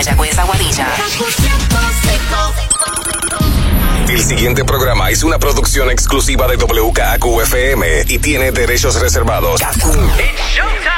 [0.00, 0.86] Mayagüez, Aguadilla.
[4.08, 9.60] El siguiente programa es una producción exclusiva de WKQFM y tiene derechos reservados.
[9.60, 9.76] It's
[10.54, 10.90] showtime.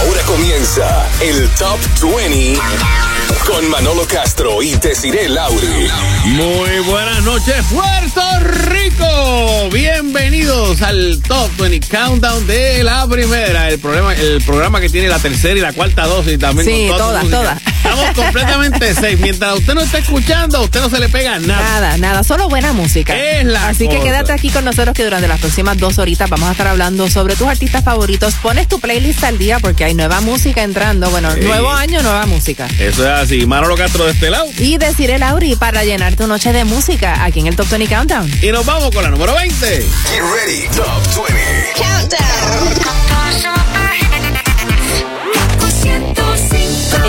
[0.00, 3.09] Ahora comienza el Top 20
[3.50, 5.88] con Manolo Castro y Desiree Lauri.
[6.24, 8.22] Muy buenas noches, Puerto
[8.68, 9.70] Rico.
[9.72, 13.68] Bienvenidos al Top 20 Countdown de la primera.
[13.68, 16.66] El, problema, el programa que tiene la tercera y la cuarta dosis también.
[16.66, 17.60] Sí, todas, todas.
[17.82, 19.16] Estamos completamente safe.
[19.16, 21.62] Mientras usted no está escuchando, a usted no se le pega nada.
[21.62, 22.24] Nada, nada.
[22.24, 23.16] Solo buena música.
[23.16, 26.48] Es la Así que quédate aquí con nosotros que durante las próximas dos horitas vamos
[26.48, 28.34] a estar hablando sobre tus artistas favoritos.
[28.34, 31.10] Pones tu playlist al día porque hay nueva música entrando.
[31.10, 32.68] Bueno, nuevo año, nueva música.
[32.78, 33.46] Eso es así.
[33.46, 34.46] Manolo Castro de este lado.
[34.58, 38.30] Y deciré Lauri para llenar tu noche de música aquí en el Top 20 Countdown.
[38.42, 39.66] Y nos vamos con la número 20.
[39.66, 43.59] Get ready, Top 20 Countdown.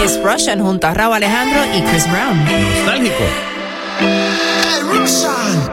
[0.03, 2.37] es Russian junto a Raúl Alejandro y Chris Brown.
[2.75, 3.23] Nostálgico.
[4.91, 5.69] Russian.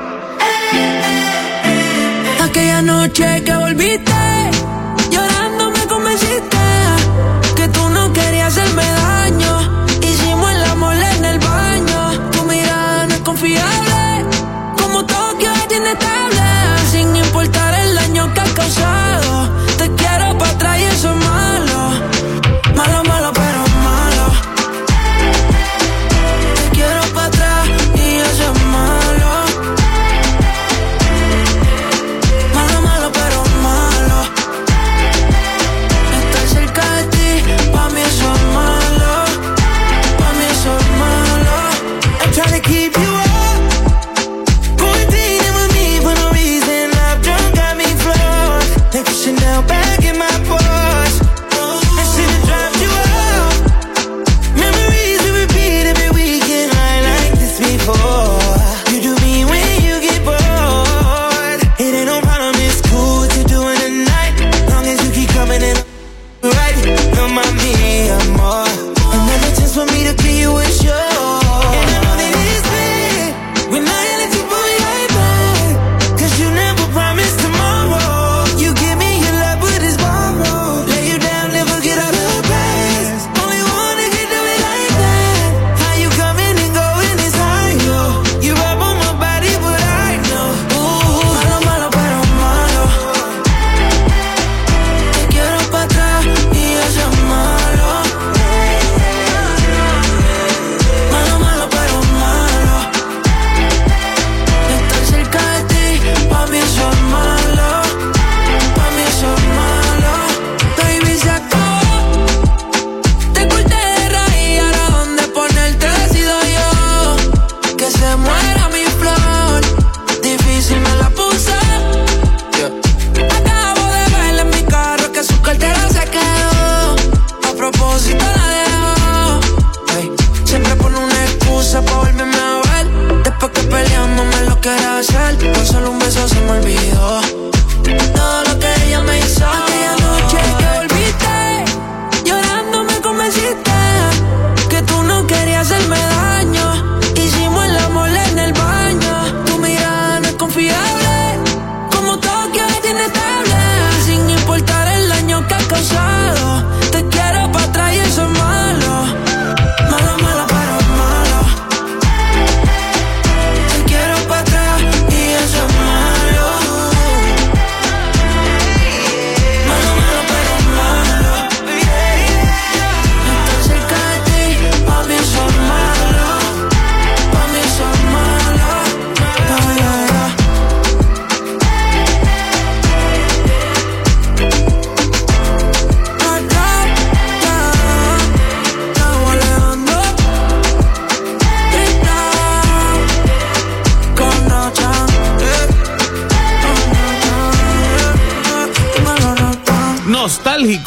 [2.42, 4.12] Aquella noche que volviste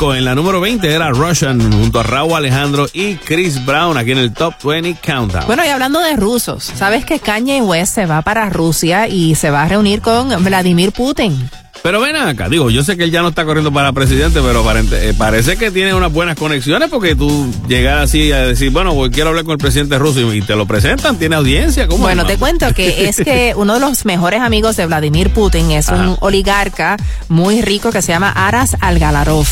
[0.02, 4.18] En la número 20 era Russian junto a Raúl Alejandro y Chris Brown aquí en
[4.18, 5.46] el Top 20 Countdown.
[5.46, 9.52] Bueno, y hablando de rusos, ¿sabes que Kanye West se va para Rusia y se
[9.52, 11.48] va a reunir con Vladimir Putin?
[11.84, 14.66] Pero ven acá, digo, yo sé que él ya no está corriendo para presidente, pero
[14.72, 19.12] eh, parece que tiene unas buenas conexiones porque tú llegas así a decir, bueno, voy,
[19.12, 21.88] quiero hablar con el presidente ruso y te lo presentan, tiene audiencia.
[21.88, 25.70] ¿cómo bueno, te cuento que es que uno de los mejores amigos de Vladimir Putin
[25.70, 26.98] es un oligarca
[27.30, 29.46] muy rico que se llama Aras Algalarov.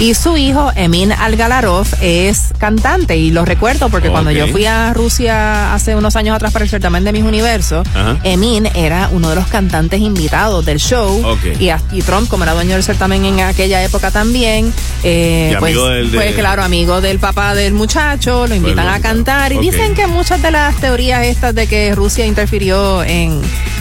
[0.00, 3.16] Y su hijo, Emin Algalarov, es cantante.
[3.16, 6.70] Y lo recuerdo porque cuando yo fui a Rusia hace unos años atrás para el
[6.70, 7.86] certamen de mis universos,
[8.24, 11.38] Emin era uno de los cantantes invitados del show.
[11.58, 14.72] Y, y, Trump, como era dueño del certamen en aquella época también,
[15.02, 19.52] eh, pues, fue, claro, amigo del papá del muchacho, lo invitan a cantar.
[19.52, 23.40] Y dicen que muchas de las teorías estas de que Rusia interfirió en,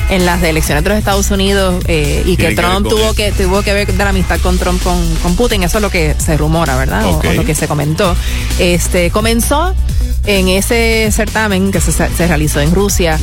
[0.09, 3.73] en las elecciones de los Estados Unidos eh, y que Trump tuvo que, tuvo que
[3.73, 6.75] ver de la amistad con Trump con, con Putin, eso es lo que se rumora,
[6.75, 7.05] ¿verdad?
[7.05, 8.15] O, lo que se comentó.
[8.59, 9.73] Este comenzó
[10.25, 13.19] en ese certamen que se, realizó en Rusia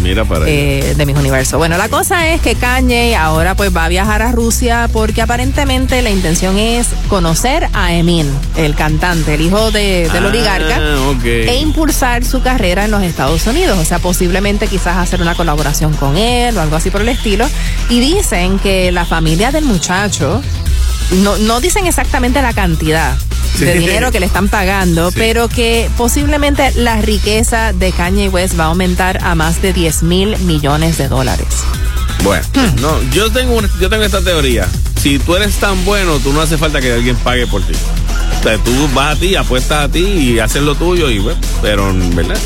[0.47, 1.59] eh, de mis universos.
[1.59, 6.03] Bueno, la cosa es que Kanye ahora pues va a viajar a Rusia porque aparentemente
[6.03, 10.81] la intención es conocer a Emin, el cantante, el hijo de, del ah, oligarca,
[11.25, 13.79] e impulsar su carrera en los Estados Unidos.
[13.79, 17.47] O sea, posiblemente quizás hacer una colaboración con él o algo así por el estilo.
[17.89, 20.43] Y dicen que la familia del muchacho
[21.11, 23.17] no, no dicen exactamente la cantidad
[23.59, 28.65] de dinero que le están pagando, pero que posiblemente la riqueza de Kanye West va
[28.65, 31.47] a aumentar a más de 10 mil millones de dólares.
[32.23, 32.81] Bueno, hmm.
[32.81, 34.69] no, yo tengo, yo tengo esta teoría.
[35.07, 37.75] Si tú eres tan bueno, tú no hace falta que alguien pague por ti.
[38.41, 41.39] O sea, tú vas a ti, apuestas a ti y haces lo tuyo y bueno,
[41.63, 42.37] pero, ¿verdad?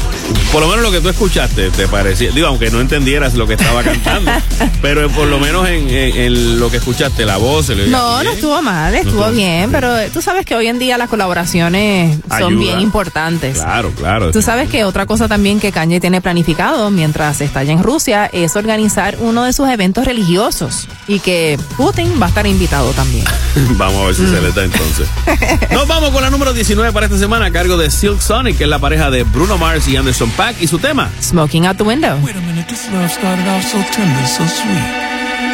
[0.52, 3.54] Por lo menos lo que tú escuchaste, te parecía, digo, aunque no entendieras lo que
[3.54, 4.30] estaba cantando,
[4.82, 7.70] pero por lo menos en, lo que escuchaste, la voz.
[7.88, 12.18] no, no estuvo mal, estuvo, bien, pero tú sabes que hoy en día las colaboraciones
[12.38, 13.58] son bien importantes.
[13.58, 14.30] Claro, claro.
[14.30, 18.28] Tú sabes que otra cosa también que Kanye tiene planificado mientras está allá en Rusia
[18.32, 23.24] es organizar uno de sus eventos religiosos y que Putin va a estar invitado también.
[23.76, 25.08] Vamos a ver si se le da entonces.
[25.70, 28.64] Nos vamos con la número 19 para esta semana a cargo de Silk Sonic, que
[28.64, 31.82] es la pareja de Bruno Mars y Anderson Pack y su tema Smoking Out the
[31.82, 32.18] Window.
[32.24, 35.10] Wait a minute, this love started off so tender, so sweet.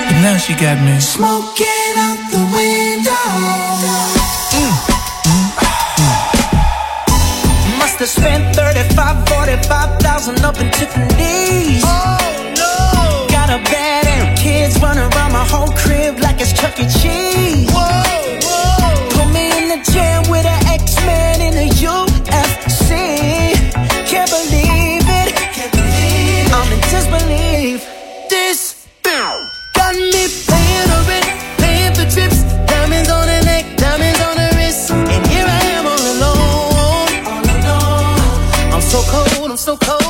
[0.07, 3.13] But now she got me smoking out the window.
[4.53, 4.73] Mm.
[5.27, 5.67] Mm.
[7.79, 11.83] Must have spent 35, 45,000 up in Tiffany's.
[11.85, 12.36] Oh
[13.57, 16.85] a bad and kids running around my whole crib like it's Chuck E.
[16.99, 17.71] Cheese.
[17.73, 17.89] Whoa,
[18.47, 19.09] whoa.
[19.17, 22.91] Put me in the jam with an X-Man in a UFC.
[24.11, 25.29] Can't believe it.
[25.57, 26.57] Can't believe it.
[26.59, 27.81] I'm in disbelief.
[28.29, 31.27] This got me paying a rent,
[31.63, 32.39] paying for trips,
[32.71, 37.11] diamonds on the neck, diamonds on the wrist, and here I am all alone.
[37.33, 38.75] All alone.
[38.75, 40.06] I'm so cold, I'm so cold.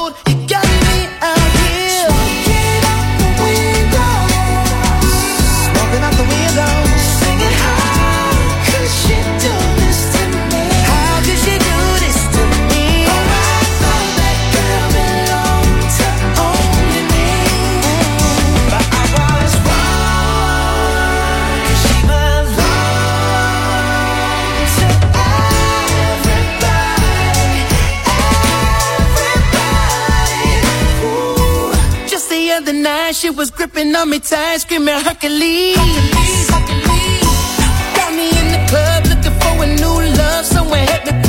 [33.12, 35.77] She was gripping on me tight, screaming Hercules.
[35.77, 37.23] Hercules, Hercules.
[37.97, 41.25] Got me in the club looking for a new love, somewhere help me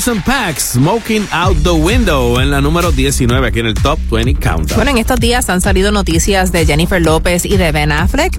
[0.00, 4.32] Anderson Pax, Smoking Out the Window, en la número 19 aquí en el Top 20
[4.40, 4.76] Countdown.
[4.76, 8.32] Bueno, en estos días han salido noticias de Jennifer López y de Ben Affleck.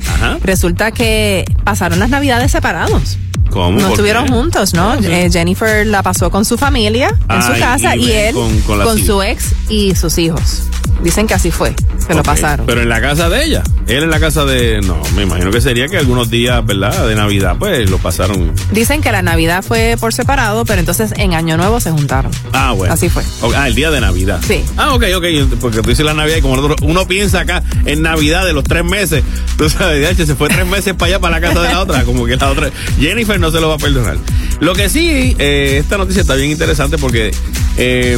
[0.44, 3.20] Resulta que pasaron las navidades separados.
[3.52, 3.80] ¿Cómo?
[3.80, 4.96] No estuvieron juntos, ¿no?
[4.96, 9.54] Eh, Jennifer la pasó con su familia en su casa y, él con, su ex
[9.70, 10.64] y sus hijos.
[11.04, 11.74] Dicen que así fue,
[12.08, 12.66] que lo pasaron.
[12.66, 13.64] Pero en la casa de ella.
[13.88, 14.82] Él en la casa de.
[14.82, 17.08] No, me imagino que sería que algunos días, ¿verdad?
[17.08, 18.54] De Navidad, pues lo pasaron.
[18.72, 22.32] Dicen que la Navidad fue por separado, pero entonces en Año Nuevo se juntaron.
[22.54, 22.94] Ah, bueno.
[22.94, 23.24] Así fue.
[23.56, 24.40] ah, el día de Navidad.
[24.48, 24.64] Sí.
[24.78, 25.26] Ah, ok, ok.
[25.60, 28.86] Porque tú dices la Navidad y como uno piensa acá en Navidad de los tres
[28.86, 29.24] meses.
[29.58, 32.04] Tú sabes, se fue tres meses para allá, para la casa de la otra.
[32.04, 32.70] Como que la otra.
[33.00, 34.18] Jennifer no se lo va a perdonar.
[34.60, 37.32] Lo que sí, eh, esta noticia está bien interesante porque
[37.78, 38.18] eh,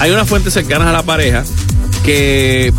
[0.00, 1.44] hay unas fuentes cercanas a la pareja
[2.04, 2.72] que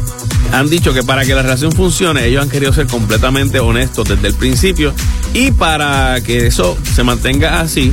[0.51, 4.27] han dicho que para que la relación funcione, ellos han querido ser completamente honestos desde
[4.27, 4.94] el principio
[5.34, 7.92] y para que eso se mantenga así,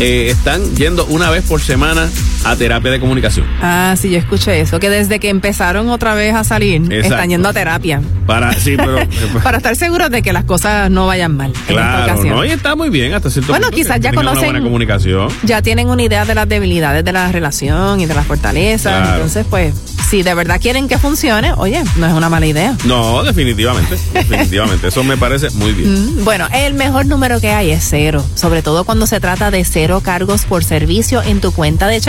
[0.00, 2.08] eh, están yendo una vez por semana
[2.44, 3.46] a terapia de comunicación.
[3.60, 7.48] Ah, sí, yo escuché eso, que desde que empezaron otra vez a salir, están yendo
[7.48, 8.00] a terapia.
[8.26, 8.98] Para, sí, pero,
[9.42, 11.52] para estar seguros de que las cosas no vayan mal.
[11.66, 14.50] Claro, no, y está muy bien hasta cierto bueno, quizás ya conocen.
[14.50, 15.28] Una comunicación.
[15.42, 19.14] Ya tienen una idea de las debilidades de la relación y de las fortalezas.
[19.14, 19.74] Entonces, pues,
[20.08, 22.76] si de verdad quieren que funcione, oye, no es una mala idea.
[22.84, 23.96] No, definitivamente.
[24.12, 24.88] definitivamente.
[24.88, 26.20] Eso me parece muy bien.
[26.20, 29.64] Mm, bueno, el mejor número que hay es cero, sobre todo cuando se trata de
[29.64, 32.00] cero cargos por servicio en tu cuenta de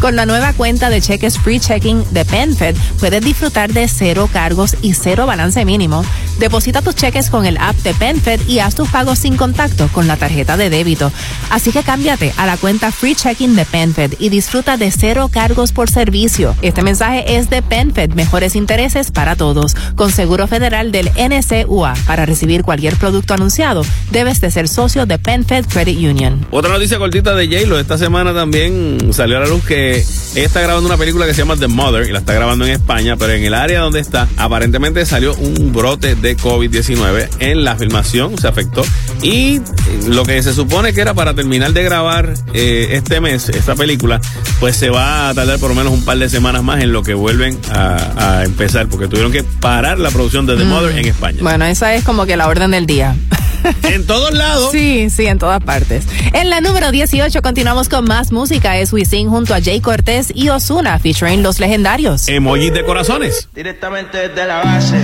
[0.00, 4.76] Con la nueva cuenta de cheques Free Checking de PenFed, puedes disfrutar de cero cargos
[4.82, 6.04] y cero balance mínimo.
[6.38, 10.06] Deposita tus cheques con el app de PenFed y haz tus pagos sin contacto con
[10.06, 11.12] la tarjeta de débito.
[11.50, 15.72] Así que cámbiate a la cuenta Free Checking de PenFed y disfruta de cero cargos
[15.72, 16.56] por servicio.
[16.62, 19.74] Este mensaje es de PenFed, mejores intereses para todos.
[19.94, 21.94] Con Seguro Federal del NCUA.
[22.06, 26.46] Para recibir cualquier producto anunciado, debes de ser socio de PenFed Credit Union.
[26.50, 27.78] Otra noticia cortita de J-Lo.
[27.78, 29.96] Esta semana también salió a la luz que
[30.34, 32.72] ella está grabando una película que se llama The Mother y la está grabando en
[32.72, 37.76] España, pero en el área donde está, aparentemente salió un brote de COVID-19 en la
[37.76, 38.82] filmación, se afectó.
[39.22, 39.60] Y
[40.08, 44.20] lo que se supone que era para terminar de grabar eh, este mes, esta película,
[44.58, 47.02] pues se va a tardar por lo menos un par de semanas más en lo
[47.02, 50.68] que vuelven a, empezar, porque tuvieron que parar la producción de The mm.
[50.68, 51.38] Mother en España.
[51.42, 53.14] Bueno, esa es como que la orden del día.
[53.82, 54.70] en todos lados.
[54.72, 56.04] Sí, sí, en todas partes.
[56.32, 58.78] En la número 18 continuamos con más música.
[58.78, 62.28] Es Wisin junto a Jay Cortés y Osuna featuring Los Legendarios.
[62.28, 63.48] Emojis de corazones.
[63.52, 65.00] Directamente desde la base.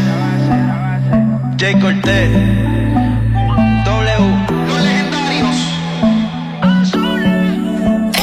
[1.58, 2.30] Jay Cortés.
[3.84, 4.36] W.
[4.68, 5.56] Los Legendarios.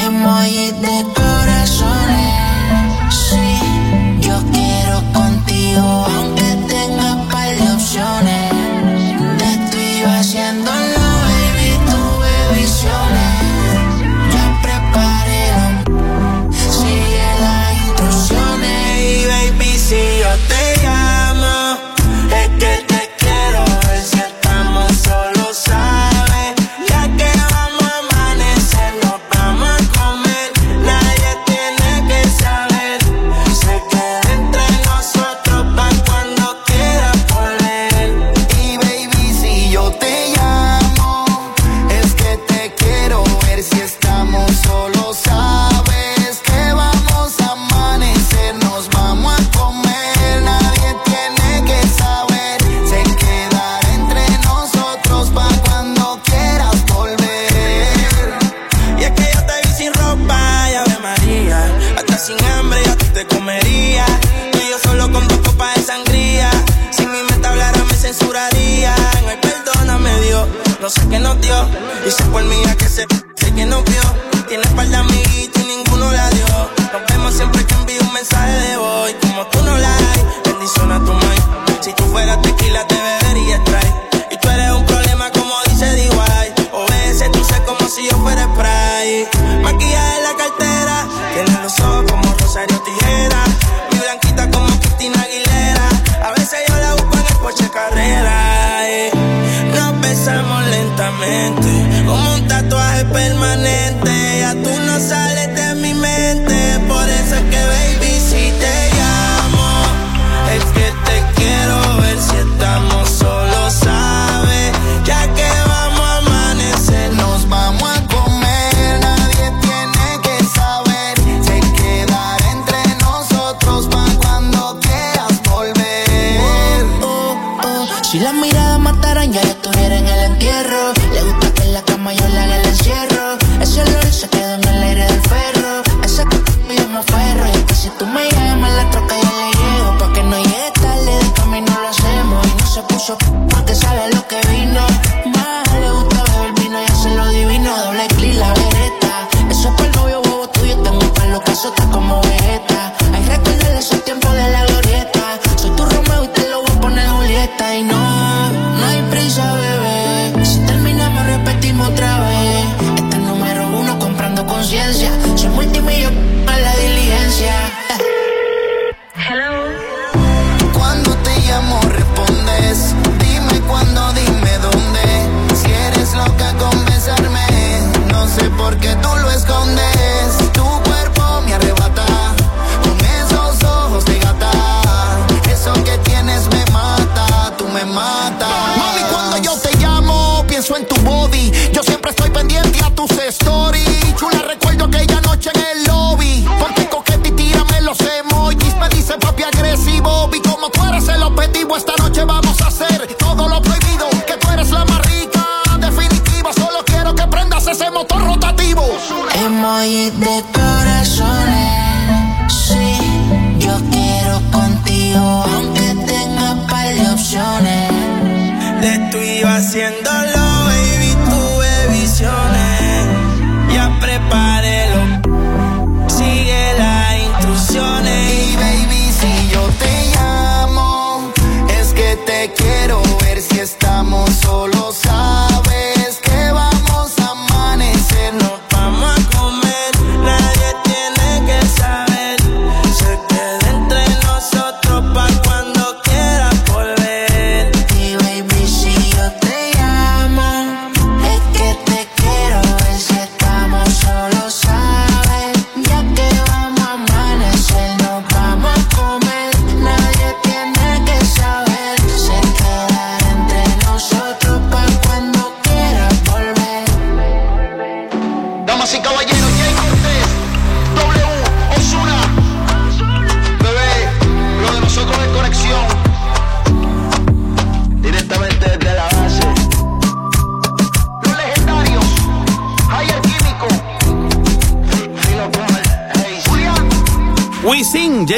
[0.06, 1.25] Emojis de corazones.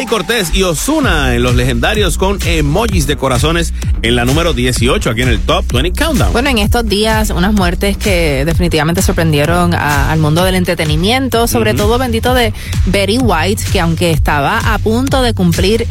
[0.09, 5.21] Cortés y Osuna en los legendarios con emojis de corazones en la número 18 aquí
[5.23, 6.33] en el Top 20 Countdown.
[6.33, 11.75] Bueno, en estos días, unas muertes que definitivamente sorprendieron a- al mundo del entretenimiento, sobre
[11.75, 12.55] todo bendito de
[12.87, 15.87] Betty White, que aunque estaba a punto de cumplir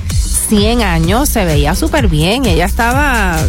[0.49, 2.45] 100 años, se veía súper bien.
[2.45, 3.39] Ella estaba,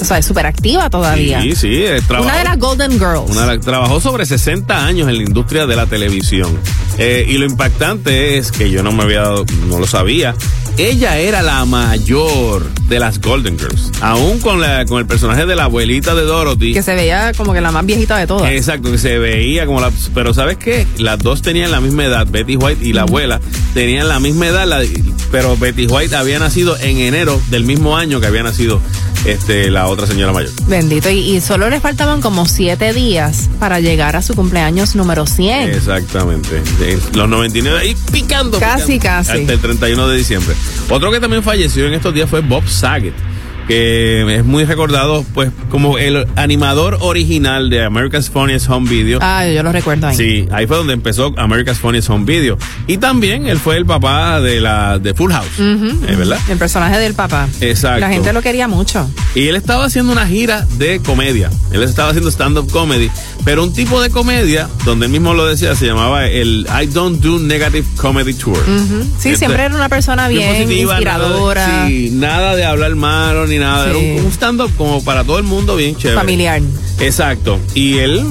[0.00, 1.40] o sea, súper activa todavía.
[1.42, 3.30] Sí, sí, eh, trabajó- Una de las Golden Girls.
[3.30, 6.58] Una de las- trabajó sobre 60 años en la industria de la televisión.
[6.98, 10.34] Eh, y lo impactante es que yo no me había dado, no lo sabía.
[10.78, 13.90] Ella era la mayor de las Golden Girls.
[14.02, 16.74] Aún con, la, con el personaje de la abuelita de Dorothy.
[16.74, 18.50] que se veía como que la más viejita de todas.
[18.52, 19.90] Exacto, que se veía como la...
[20.14, 20.86] Pero ¿sabes qué?
[20.98, 23.40] Las dos tenían la misma edad, Betty White y la abuela
[23.72, 24.82] tenían la misma edad, la-
[25.32, 28.80] pero Betty White había nacido en enero del mismo año que había nacido
[29.26, 30.52] este, la otra señora mayor.
[30.66, 31.10] Bendito.
[31.10, 35.70] Y, y solo le faltaban como siete días para llegar a su cumpleaños número 100.
[35.70, 36.62] Exactamente.
[37.14, 38.58] Los 99 ahí picando.
[38.58, 39.40] Casi, picando, casi.
[39.40, 40.54] Hasta el 31 de diciembre.
[40.88, 43.14] Otro que también falleció en estos días fue Bob Saget,
[43.66, 49.18] que es muy recordado pues como el animador original de America's Funniest Home Video.
[49.22, 50.16] Ah, yo lo recuerdo ahí.
[50.16, 52.58] Sí, ahí fue donde empezó America's Funniest Home Video.
[52.86, 56.38] Y también él fue el papá de la de Full House, ¿eh, ¿verdad?
[56.48, 57.48] El personaje del papá.
[57.60, 58.00] Exacto.
[58.00, 59.08] La gente lo quería mucho.
[59.34, 61.50] Y él estaba haciendo una gira de comedia.
[61.72, 63.10] Él estaba haciendo stand-up comedy.
[63.44, 67.22] Pero un tipo de comedia, donde él mismo lo decía, se llamaba el I Don't
[67.22, 68.58] Do Negative Comedy Tour.
[69.18, 72.96] Sí, Este, siempre era una persona bien positiva, inspiradora, Nada de, sí, nada de hablar
[72.96, 73.88] malo ni nada.
[73.90, 76.18] Era un, un stand-up como para todo el mundo, bien chévere.
[76.20, 76.60] familiar.
[77.00, 77.58] Exacto.
[77.74, 78.24] Y él,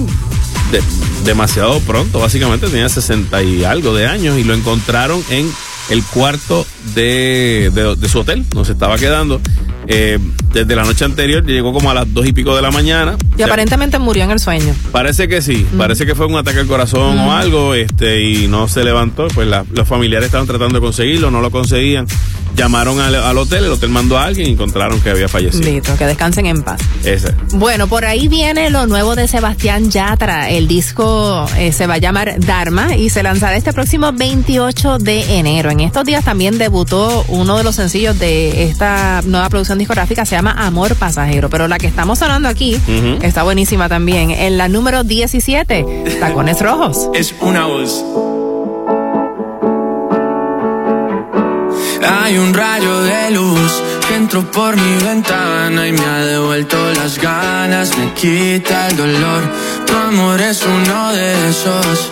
[0.71, 0.81] de-
[1.25, 5.51] demasiado pronto, básicamente tenía 60 y algo de años y lo encontraron en
[5.89, 9.39] el cuarto de, de- de su hotel, donde se estaba quedando.
[9.87, 10.19] Eh,
[10.53, 13.17] desde la noche anterior llegó como a las dos y pico de la mañana.
[13.37, 14.73] Y aparentemente murió en el sueño.
[14.91, 18.67] Parece que sí, parece que fue un ataque al corazón o algo, este, y no
[18.67, 19.27] se levantó.
[19.33, 22.07] Pues la- los familiares estaban tratando de conseguirlo, no lo conseguían.
[22.55, 25.69] Llamaron al, al hotel, el hotel mandó a alguien y encontraron que había fallecido.
[25.69, 26.79] Listo, que descansen en paz.
[27.03, 27.33] Ese.
[27.55, 30.49] Bueno, por ahí viene lo nuevo de Sebastián Yatra.
[30.49, 35.37] El disco eh, se va a llamar Dharma y se lanzará este próximo 28 de
[35.37, 35.69] enero.
[35.69, 40.35] En estos días también debutó uno de los sencillos de esta nueva producción discográfica, se
[40.35, 41.49] llama Amor Pasajero.
[41.49, 42.79] Pero la que estamos sonando aquí
[43.21, 44.31] está buenísima también.
[44.31, 47.09] En la número 17, Tacones Rojos.
[47.13, 48.03] es una voz.
[52.07, 56.25] Hay un rayo de luz que en tu otro por mi ventana y me ha
[56.25, 59.43] devuelto las ganas, me quita el dolor.
[59.85, 62.11] Tu amor es uno de esos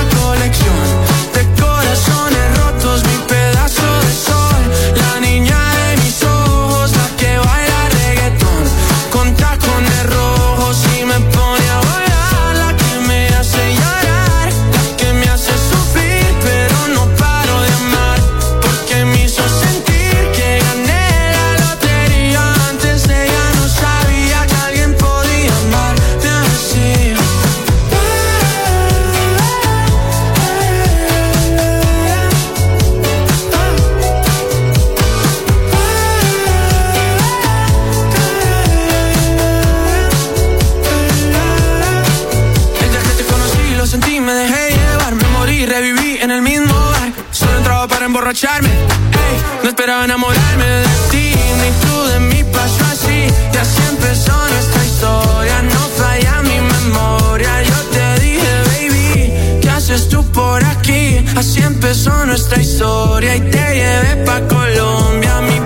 [61.51, 65.59] Así empezó nuestra historia y te llevé pa' Colombia, mi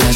[0.00, 0.12] La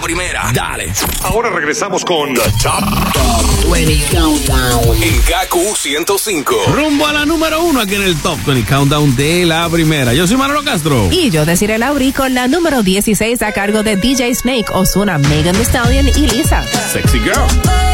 [0.00, 0.50] primera.
[0.52, 0.92] Dale.
[1.22, 5.02] Ahora regresamos con The Top, Top 20 Countdown.
[5.02, 6.54] En KQ 105.
[6.74, 10.12] Rumbo a la número uno aquí en el Top 20 Countdown de la primera.
[10.12, 11.08] Yo soy Manolo Castro.
[11.12, 15.54] Y yo deciré Lauri con la número 16 a cargo de DJ Snake, Osuna, Megan
[15.54, 16.64] Thee Stallion y Lisa.
[16.92, 17.89] Sexy Girl.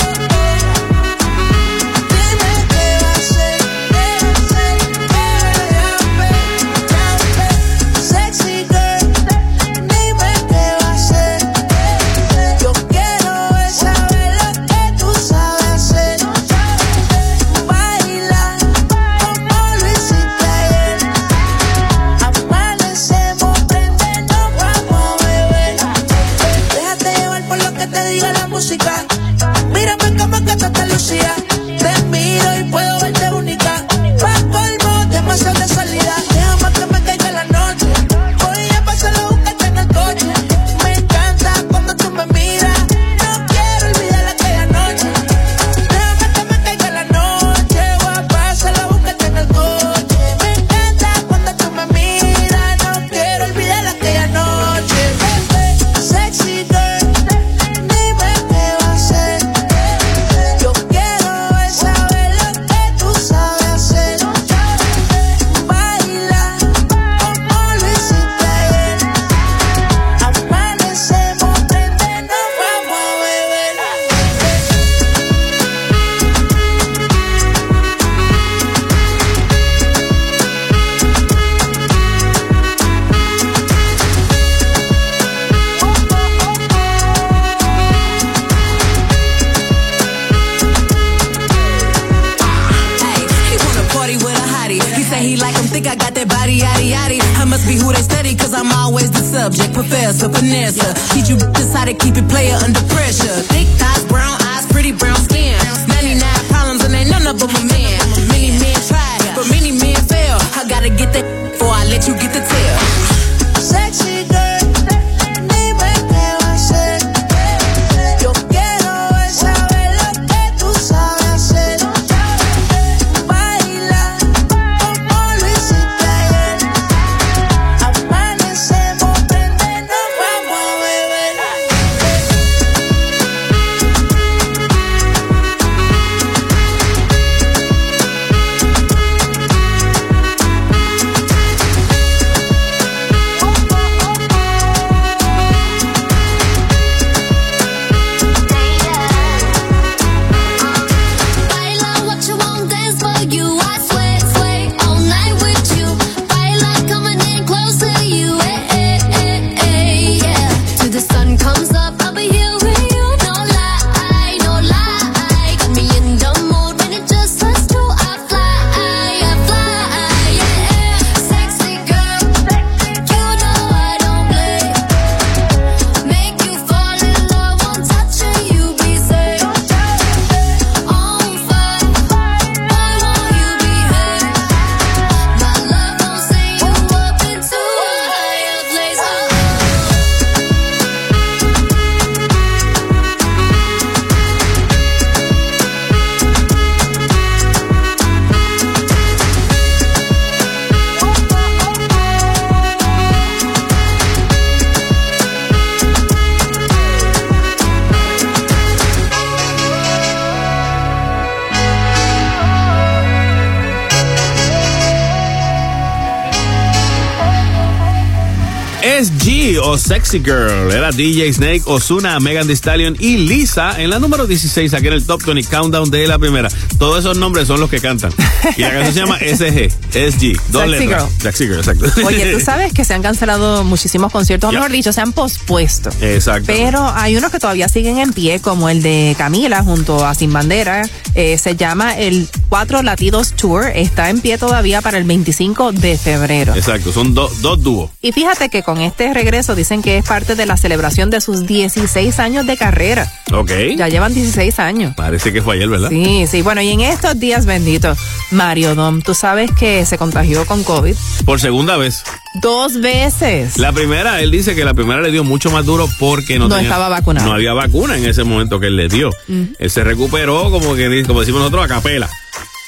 [219.26, 224.24] O Sexy Girl era DJ Snake, Osuna, Megan Thee Stallion y Lisa en la número
[224.24, 226.48] 16 aquí en el Top 20 Countdown de la primera.
[226.78, 228.12] Todos esos nombres son los que cantan.
[228.56, 231.02] Y la canción se llama SG, SG, dos Sexy letras.
[231.10, 231.22] Girl.
[231.22, 231.86] Sexy Girl, exacto.
[232.06, 234.58] Oye, tú sabes que se han cancelado muchísimos conciertos, Ya.
[234.60, 235.90] mejor dicho, se han pospuesto.
[236.00, 236.44] Exacto.
[236.46, 240.32] Pero hay unos que todavía siguen en pie, como el de Camila junto a Sin
[240.32, 240.88] Bandera.
[241.16, 243.72] Eh, se llama el Cuatro Latidos Tour.
[243.74, 246.54] Está en pie todavía para el 25 de febrero.
[246.54, 247.90] Exacto, son do- dos dúos.
[248.02, 251.46] Y fíjate que con este regreso dicen que es parte de la celebración de sus
[251.46, 253.10] 16 años de carrera.
[253.32, 253.50] Ok.
[253.76, 254.94] Ya llevan 16 años.
[254.96, 255.88] Parece que fue ayer, ¿verdad?
[255.88, 256.42] Sí, sí.
[256.42, 257.98] Bueno, y en estos días benditos,
[258.30, 262.04] Mario Dom, tú sabes que se contagió con COVID Por segunda vez.
[262.42, 263.56] dos veces.
[263.58, 266.56] La primera, él dice que la primera le dio mucho más duro porque no, No
[266.56, 267.26] tenía- estaba vacunado.
[267.26, 269.10] No había vacuna en ese momento que él le dio.
[269.58, 272.08] Él se recuperó, como que como decimos nosotros, a capela.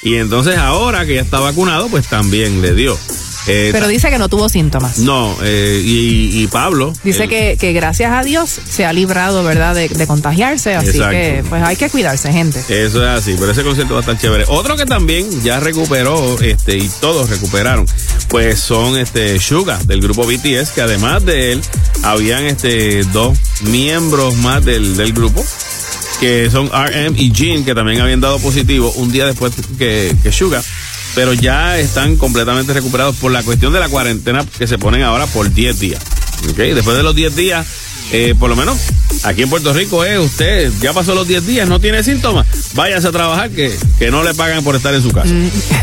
[0.01, 2.97] Y entonces ahora que ya está vacunado, pues también le dio.
[3.49, 4.99] Eh, Pero dice que no tuvo síntomas.
[4.99, 6.93] No, eh, y, y Pablo.
[7.03, 10.75] Dice que, que gracias a Dios se ha librado, ¿verdad?, de, de contagiarse.
[10.75, 11.11] Así Exacto.
[11.11, 12.59] que, pues hay que cuidarse, gente.
[12.69, 14.45] Eso es así, pero ese concierto va a estar chévere.
[14.47, 17.85] Otro que también ya recuperó, este, y todos recuperaron,
[18.27, 21.61] pues son este Suga del grupo BTS, que además de él,
[22.03, 25.43] habían este dos miembros más del, del grupo,
[26.19, 30.31] que son RM y Jin, que también habían dado positivo un día después que, que
[30.31, 30.61] Suga.
[31.15, 35.27] Pero ya están completamente recuperados por la cuestión de la cuarentena que se ponen ahora
[35.27, 35.99] por 10 días.
[36.49, 36.57] ¿ok?
[36.57, 37.65] Después de los 10 días,
[38.11, 38.77] eh, por lo menos
[39.23, 43.07] aquí en Puerto Rico es usted, ya pasó los 10 días, no tiene síntomas, váyase
[43.07, 45.33] a trabajar que, que no le pagan por estar en su casa.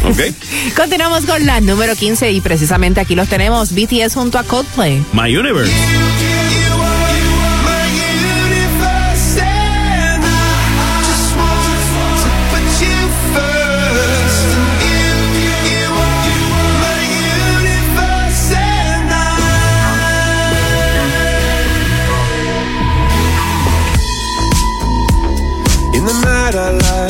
[0.04, 0.20] ¿Ok?
[0.76, 5.04] Continuamos con la número 15 y precisamente aquí los tenemos, BTS junto a Coldplay.
[5.12, 5.72] My Universe.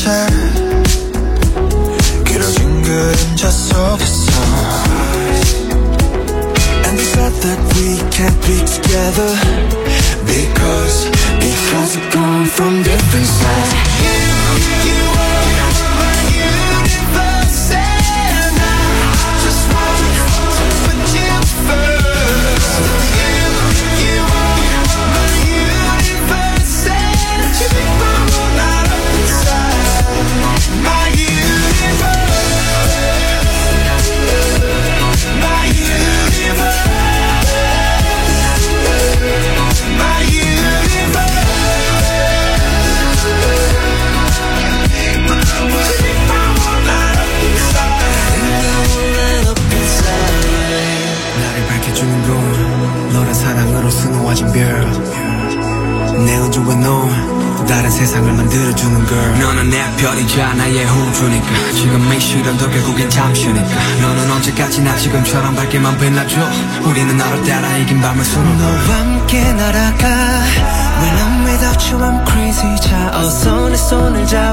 [0.00, 0.08] 변했었지
[2.24, 4.36] 길어진 그림자 속에서
[7.42, 9.28] that we can't be together
[10.24, 11.04] because
[11.38, 13.72] because we're gone from different sides.
[14.00, 14.24] You,
[14.88, 15.69] you are
[66.21, 66.41] 빛나줘.
[66.83, 68.53] 우리는 너를 따라 이긴 밤을 수놓아.
[68.55, 70.07] 너와 함께 날아가.
[71.01, 72.75] When I'm without you I'm crazy.
[72.77, 74.50] 자 어서 내 손을 잡아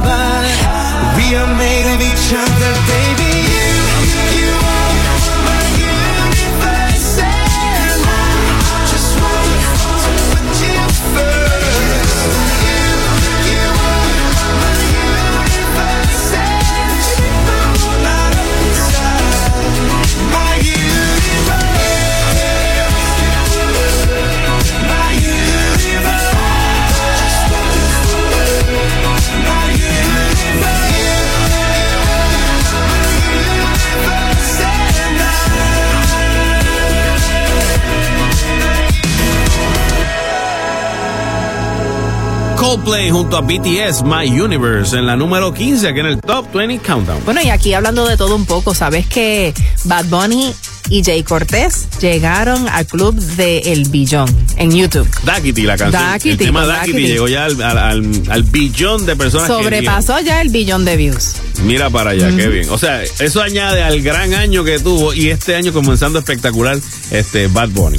[42.88, 46.78] Coldplay junto a BTS, My Universe, en la número 15, aquí en el Top 20
[46.86, 47.22] Countdown.
[47.26, 49.52] Bueno, y aquí hablando de todo un poco, ¿sabes que
[49.84, 50.54] Bad Bunny
[50.88, 55.06] y Jay Cortés llegaron al club de El Billón en YouTube?
[55.24, 56.02] Daquiti, la canción.
[56.02, 60.20] Daquiti, el tema Daquiti llegó ya al, al- al- al billón de personas que Sobrepasó
[60.20, 61.34] ya el billón de views.
[61.64, 62.70] Mira para allá, qué bien.
[62.70, 66.78] O sea, eso añade al gran año que tuvo y este año comenzando espectacular
[67.10, 67.98] este Bad Bunny.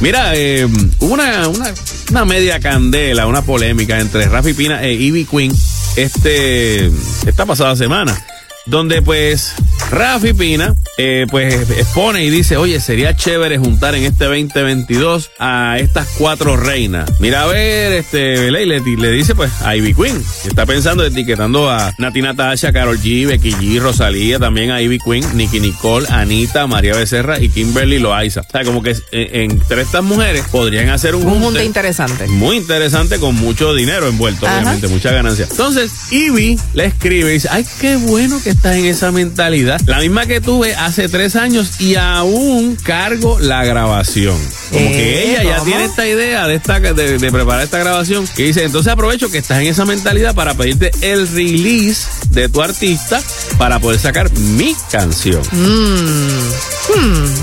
[0.00, 0.66] Mira, eh,
[1.00, 1.74] hubo una, una,
[2.10, 5.52] una media candela, una polémica entre Rafi Pina e Ivy Queen
[5.96, 6.86] este,
[7.26, 8.20] esta pasada semana.
[8.66, 9.54] Donde pues
[9.90, 15.76] Rafi Pina eh, pues expone y dice, oye, sería chévere juntar en este 2022 a
[15.78, 17.10] estas cuatro reinas.
[17.20, 20.22] Mira a ver, este, le, le, le dice pues a Ivy Queen.
[20.46, 25.24] Está pensando etiquetando a Nati Natasha, Carol G, Becky G, Rosalía, también a Ivy Queen,
[25.34, 28.42] Nicky Nicole, Anita, María Becerra y Kimberly Loaiza.
[28.42, 32.26] O sea, como que eh, entre estas mujeres podrían hacer un, Un junte junte interesante.
[32.26, 34.58] muy interesante con mucho dinero envuelto, Ajá.
[34.58, 35.46] obviamente, mucha ganancia.
[35.50, 39.80] Entonces, Ivy le escribe y dice, ay, qué bueno que estás en esa mentalidad.
[39.86, 44.36] La misma que tuve hace tres años y aún cargo la grabación.
[44.70, 45.64] Como que Eh, ella ya ¿cómo?
[45.66, 49.38] tiene esta idea de, esta, de, de preparar esta grabación que dice, entonces aprovecho que
[49.38, 53.20] estás en esa mentalidad para pedirte el release de tu artista
[53.58, 55.42] para poder sacar mi canción.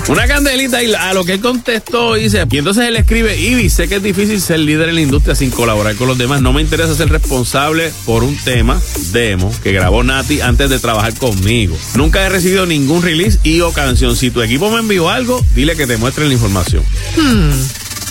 [0.08, 3.88] Una candelita y a lo que él contestó dice, y entonces él escribe, Ivy, sé
[3.88, 6.40] que es difícil ser líder en la industria sin colaborar con los demás.
[6.40, 8.80] No me interesa ser responsable por un tema,
[9.12, 11.76] demo, que grabó Nati antes de trabajar conmigo.
[11.94, 14.16] Nunca he recibido ningún release y o canción.
[14.16, 16.82] Si tu equipo me envió algo, dile que te muestren la información.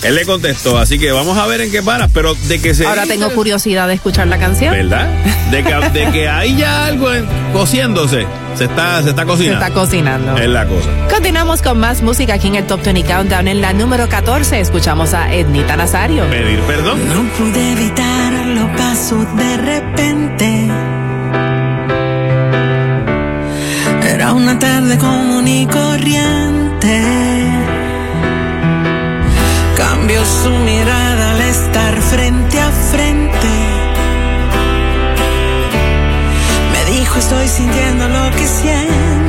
[0.04, 2.86] Él le contestó, así que vamos a ver en qué para, pero de que se...
[2.86, 4.72] Ahora tengo curiosidad de escuchar la canción.
[4.72, 5.08] ¿Verdad?
[5.50, 9.64] De que, de que hay ya algo en- cociéndose, se está, se está Se cocinando.
[9.64, 10.36] está cocinando.
[10.36, 10.88] Es la cosa.
[11.12, 13.48] Continuamos con más música aquí en el Top 20 Countdown.
[13.48, 16.30] En la número 14 escuchamos a Ednita Nazario.
[16.30, 17.00] Pedir perdón.
[17.08, 20.68] No pude evitarlo, pasó de repente.
[24.38, 27.02] Una tarde común y corriente.
[29.76, 33.48] Cambió su mirada al estar frente a frente.
[36.72, 39.27] Me dijo estoy sintiendo lo que sientes.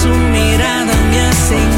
[0.00, 1.77] sumirá mirada minha senha.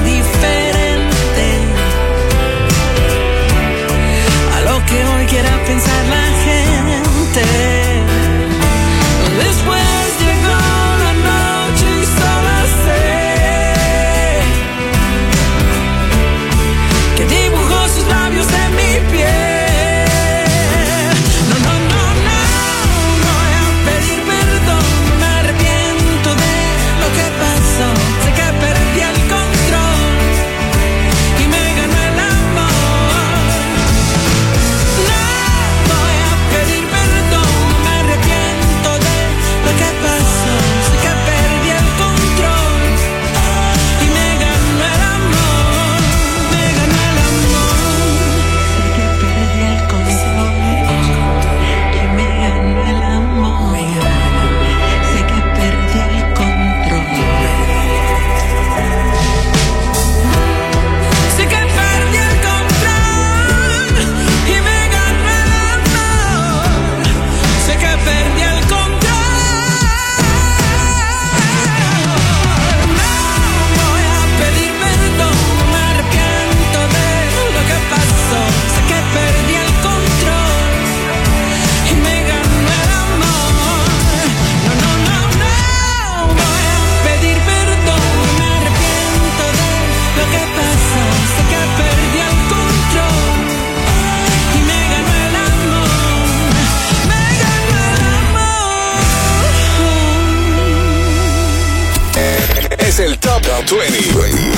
[103.71, 104.11] 20.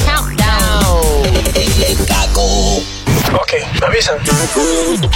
[0.07, 1.03] Countdown.
[3.35, 4.17] Ok, me avisan.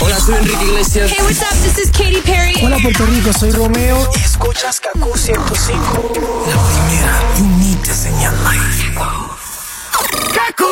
[0.01, 1.11] Hola, soy Enrique Iglesias.
[1.11, 1.57] Hey, what's up?
[1.62, 2.62] This is Katy Perry.
[2.62, 4.07] Hola, Puerto Rico, soy Romeo.
[4.14, 6.12] Y escuchas Kaku 105.
[6.47, 8.34] La primera, you need to señal
[10.34, 10.66] Kaku.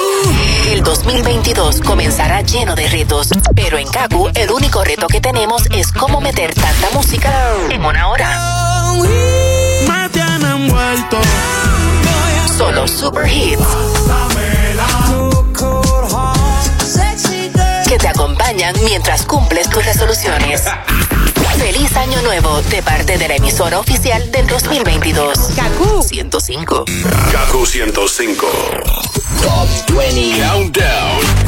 [0.71, 5.93] El 2022 comenzará lleno de retos, pero en Kaku el único reto que tenemos es
[5.93, 7.33] cómo meter tanta música
[7.71, 8.93] en una hora.
[9.89, 11.21] Me tienen vuelto.
[12.57, 13.63] Solo super hits
[17.89, 20.63] que te acompañan mientras cumples tus resoluciones.
[21.59, 25.39] Feliz año nuevo de parte de la emisora oficial del 2022.
[25.57, 26.85] Kaku 105.
[27.31, 28.47] Kaku 105.
[29.43, 31.45] Top 20 Countdown.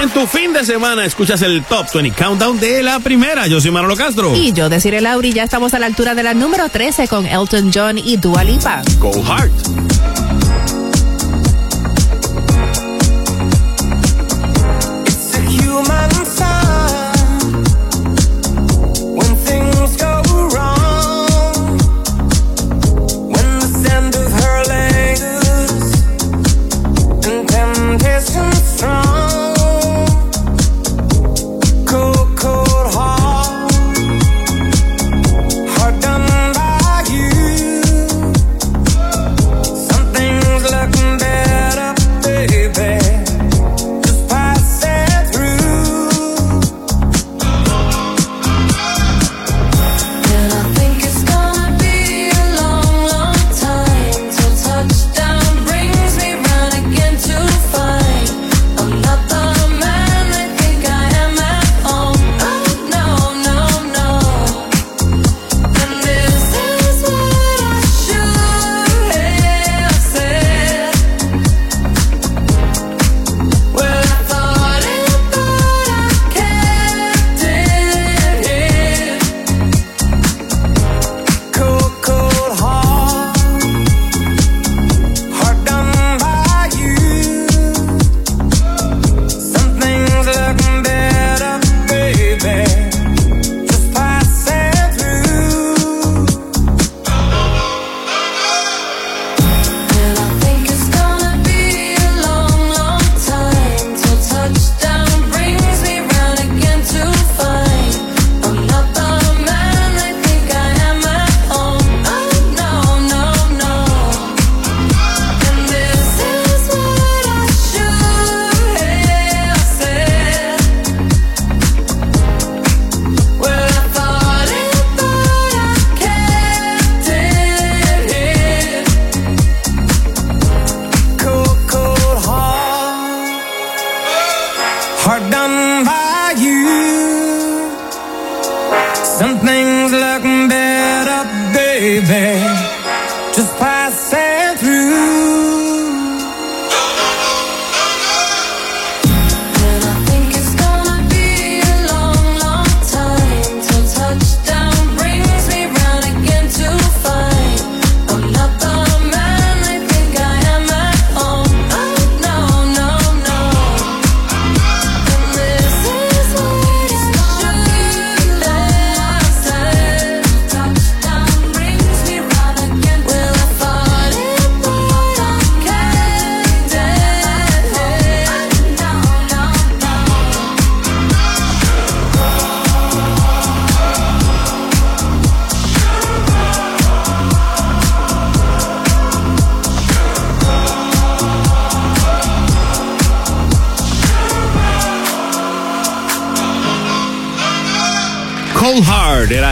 [0.00, 3.46] En tu fin de semana escuchas el Top 20 Countdown de la primera.
[3.46, 4.34] Yo soy Manolo Castro.
[4.36, 7.70] Y yo, deciré Lauri, ya estamos a la altura de la número 13 con Elton
[7.74, 8.82] John y Dua Lipa.
[8.98, 10.25] Go Hard.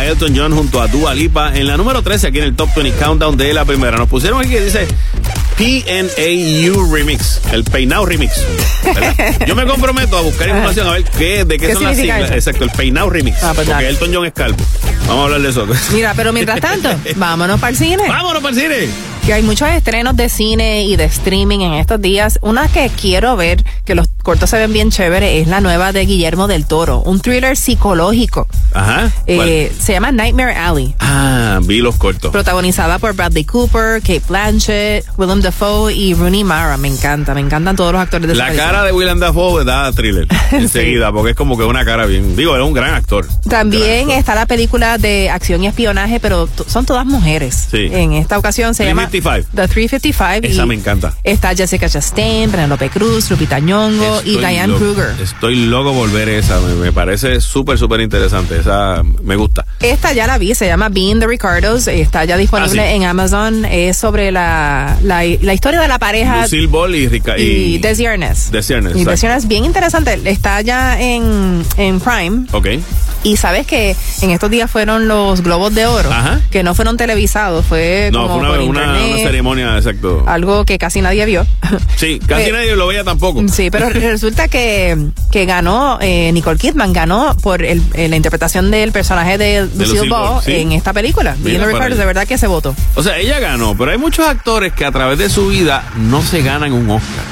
[0.04, 2.98] Elton John junto a Dua Lipa en la número 13 aquí en el Top 20
[2.98, 3.96] Countdown de la primera.
[3.96, 4.86] Nos pusieron aquí que dice
[5.56, 8.42] PNAU Remix, el Peinao Remix.
[8.84, 9.14] ¿verdad?
[9.46, 12.22] Yo me comprometo a buscar información a ver qué, de qué, ¿Qué son las siglas.
[12.24, 12.34] eso?
[12.34, 13.42] Exacto, el Peinao Remix.
[13.42, 13.88] Ah, pues porque.
[13.88, 14.56] Elton John es calvo.
[15.06, 15.66] Vamos a hablar de eso.
[15.92, 18.04] Mira, pero mientras tanto, vámonos para el cine.
[18.08, 18.88] Vámonos para el cine.
[19.24, 22.38] Que hay muchos estrenos de cine y de streaming en estos días.
[22.42, 26.04] Una que quiero ver, que los cortos se ven bien chévere, es la nueva de
[26.04, 27.00] Guillermo del Toro.
[27.00, 28.46] Un thriller psicológico.
[28.74, 29.10] Ajá.
[29.26, 30.94] Eh, se llama Nightmare Alley.
[30.98, 32.30] Ah, vi los cortos.
[32.32, 36.76] Protagonizada por Bradley Cooper, Kate Blanchett, Willem Dafoe y Rooney Mara.
[36.76, 38.66] Me encanta, me encantan todos los actores de esa La película.
[38.72, 42.36] cara de Willem Dafoe da thriller enseguida, porque es como que una cara bien.
[42.36, 43.26] Digo, era un gran actor.
[43.48, 47.68] También está la película de acción y espionaje, pero son todas mujeres.
[47.70, 47.88] Sí.
[47.92, 49.50] En esta ocasión se llama 355.
[49.54, 50.46] The 355.
[50.52, 51.14] Esa y me encanta.
[51.22, 55.14] Está Jessica Chastain, Penelope Cruz, Lupita Nyong'o y Diane Kruger.
[55.22, 56.60] Estoy loco por ver esa.
[56.60, 58.63] Me, me parece súper, súper interesante.
[58.64, 59.66] Esa me gusta.
[59.80, 62.94] Esta ya la vi, se llama Being the Ricardos, está ya disponible Ah, sí.
[62.94, 63.64] en Amazon.
[63.66, 68.06] Es sobre la, la, la historia de la pareja Lucille Ball y Rica y Desi
[68.06, 68.50] Arnaz.
[68.50, 69.04] Desi Arnaz, Y.
[69.04, 70.18] Desi Arnaz, bien interesante.
[70.24, 72.46] Está ya en, en Prime.
[72.52, 72.68] Ok.
[73.22, 76.42] Y sabes que en estos días fueron los Globos de Oro, Ajá.
[76.50, 80.24] que no fueron televisados, fue No, como fue por una, una, internet, una ceremonia, exacto.
[80.26, 81.46] algo que casi nadie vio.
[81.96, 83.42] Sí, casi Eh, nadie lo veía tampoco.
[83.48, 88.53] Sí, pero resulta que, que ganó, eh, Nicole Kidman ganó por el, eh, la interpretación
[88.62, 90.52] del personaje de Lucille, Lucille Ball sí.
[90.52, 91.36] en esta película.
[91.36, 91.58] De
[92.04, 92.74] verdad que se votó.
[92.94, 96.22] O sea, ella ganó, pero hay muchos actores que a través de su vida no
[96.22, 97.24] se ganan un Oscar.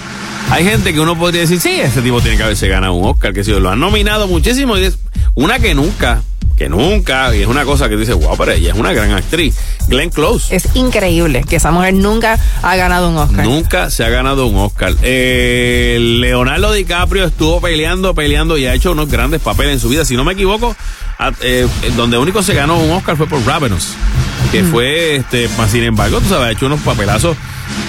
[0.50, 3.32] Hay gente que uno podría decir, sí, ese tipo tiene que haberse ganado un Oscar,
[3.32, 4.76] que sí, lo han nominado muchísimo.
[4.76, 4.98] Y es
[5.34, 6.22] una que nunca,
[6.58, 9.56] que nunca, y es una cosa que dice, wow, pero ella es una gran actriz.
[9.88, 10.54] Glenn Close.
[10.54, 13.46] Es increíble que esa mujer nunca ha ganado un Oscar.
[13.46, 14.94] Nunca se ha ganado un Oscar.
[15.02, 20.04] Eh, Leonardo DiCaprio estuvo peleando, peleando y ha hecho unos grandes papeles en su vida.
[20.04, 20.76] Si no me equivoco,
[21.42, 21.66] eh,
[21.96, 23.88] donde único se ganó un Oscar fue por Ravenous,
[24.50, 27.36] que fue, este, más sin embargo, tú sabes, ha hecho unos papelazos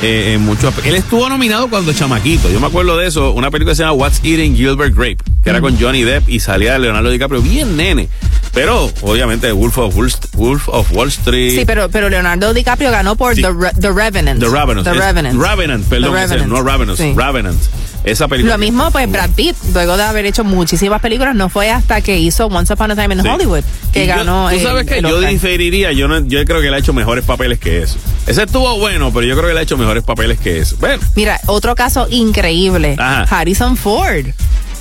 [0.01, 0.73] eh, en muchos.
[0.85, 2.49] Él estuvo nominado cuando chamaquito.
[2.49, 5.49] Yo me acuerdo de eso, una película que se llama What's Eating Gilbert Grape, que
[5.49, 8.07] era con Johnny Depp y salía Leonardo DiCaprio bien nene.
[8.53, 11.55] Pero obviamente Wolf of Wall, Wolf of Wall Street.
[11.57, 13.41] Sí, pero, pero Leonardo DiCaprio ganó por Sí.
[13.41, 14.39] The, Re- The Revenant.
[14.39, 14.83] The Ravenous.
[14.83, 15.85] The Revenant.
[15.89, 16.51] Perdón, The ese, Revenant.
[16.51, 17.13] no Ravenous, Sí.
[17.15, 17.59] Ravenant.
[18.03, 18.55] Esa película.
[18.55, 22.17] Lo mismo, pues Brad Pitt, luego de haber hecho muchísimas películas, no fue hasta que
[22.19, 23.27] hizo Once Upon a Time in Sí.
[23.29, 24.49] Hollywood que Y yo- ganó.
[24.49, 25.29] Tú el- sabes que el yo Oscar.
[25.31, 27.97] diferiría, yo no, yo creo que él ha hecho mejores papeles que eso.
[28.27, 30.75] Ese estuvo bueno, pero yo creo que él ha hecho mejores papeles que eso.
[30.79, 32.95] Bueno, Mira, otro caso increíble.
[32.99, 33.23] Ajá.
[33.39, 34.25] Harrison Ford.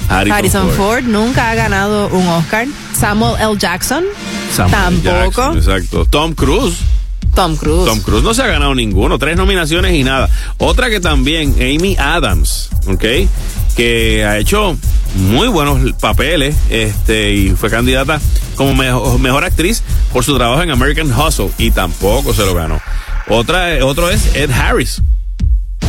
[0.09, 0.77] Harrison Ford.
[0.77, 1.05] Ford.
[1.05, 2.67] nunca ha ganado un Oscar.
[2.99, 3.57] Samuel L.
[3.57, 4.05] Jackson
[4.55, 5.55] Samuel tampoco.
[5.55, 6.07] Jackson, exacto.
[6.07, 6.77] Tom Cruise.
[7.35, 7.87] Tom Cruise.
[7.87, 10.29] Tom Cruise no se ha ganado ninguno, tres nominaciones y nada.
[10.59, 13.05] Otra que también, Amy Adams, ¿ok?
[13.77, 14.77] Que ha hecho
[15.15, 18.21] muy buenos papeles, este, y fue candidata
[18.57, 22.81] como mejor, mejor actriz por su trabajo en American Hustle y tampoco se lo ganó.
[23.29, 25.01] Otra, otro es Ed Harris.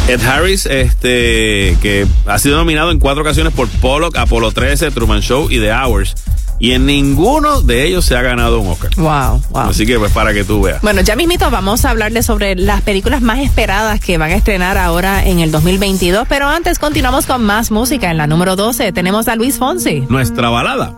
[0.08, 5.22] Ed Harris, este, que ha sido nominado en cuatro ocasiones por Pollock, Apollo 13, Truman
[5.22, 6.16] Show y The Hours.
[6.64, 8.92] Y en ninguno de ellos se ha ganado un Oscar.
[8.96, 9.64] Wow, wow.
[9.64, 10.82] Así que pues para que tú veas.
[10.82, 14.78] Bueno, ya mismito vamos a hablarles sobre las películas más esperadas que van a estrenar
[14.78, 18.10] ahora en el 2022, pero antes continuamos con más música.
[18.12, 20.06] En la número 12 tenemos a Luis Fonsi.
[20.08, 20.98] Nuestra balada.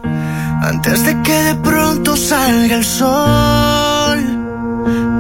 [0.62, 4.20] Antes de que de pronto salga el sol.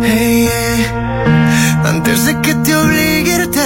[0.03, 1.81] Hey, yeah.
[1.85, 3.59] Antes de que te obligue a irte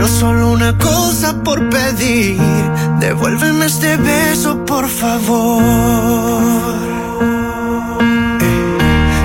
[0.00, 2.40] pero solo una cosa por pedir.
[3.00, 5.60] Devuélveme este beso, por favor.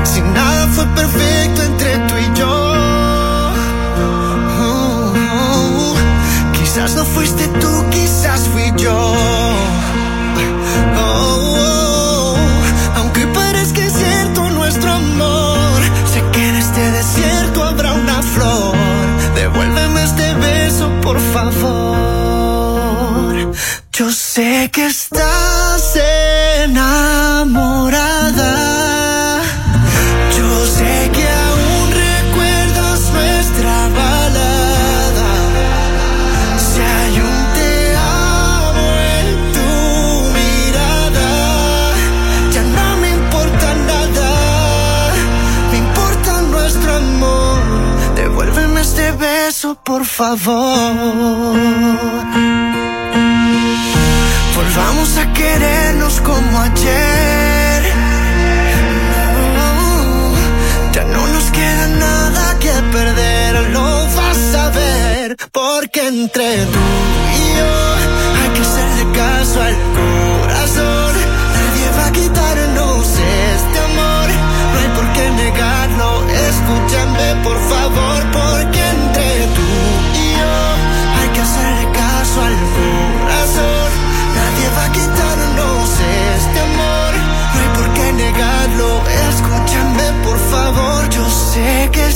[0.04, 2.74] Si nada fue perfecto entre tú y yo.
[4.60, 5.96] Oh.
[6.52, 9.14] Quizás no fuiste tú, quizás fui yo.
[10.98, 11.85] Oh, oh.
[21.06, 21.56] Por favor.
[23.94, 26.15] Yo sé que estás enamorada.
[49.96, 51.56] Por favor.
[54.58, 57.82] Volvamos a querernos como ayer.
[60.96, 65.38] Ya no nos queda nada que perder, lo vas a ver.
[65.54, 66.88] Porque entre tú
[67.40, 67.74] y yo
[68.40, 71.14] hay que hacerle caso al corazón.
[71.56, 73.08] Nadie va a quitarnos
[73.54, 74.28] este amor,
[74.72, 76.10] no hay por qué negarlo.
[76.50, 78.15] Escúchame por favor,
[91.56, 92.15] favor, yo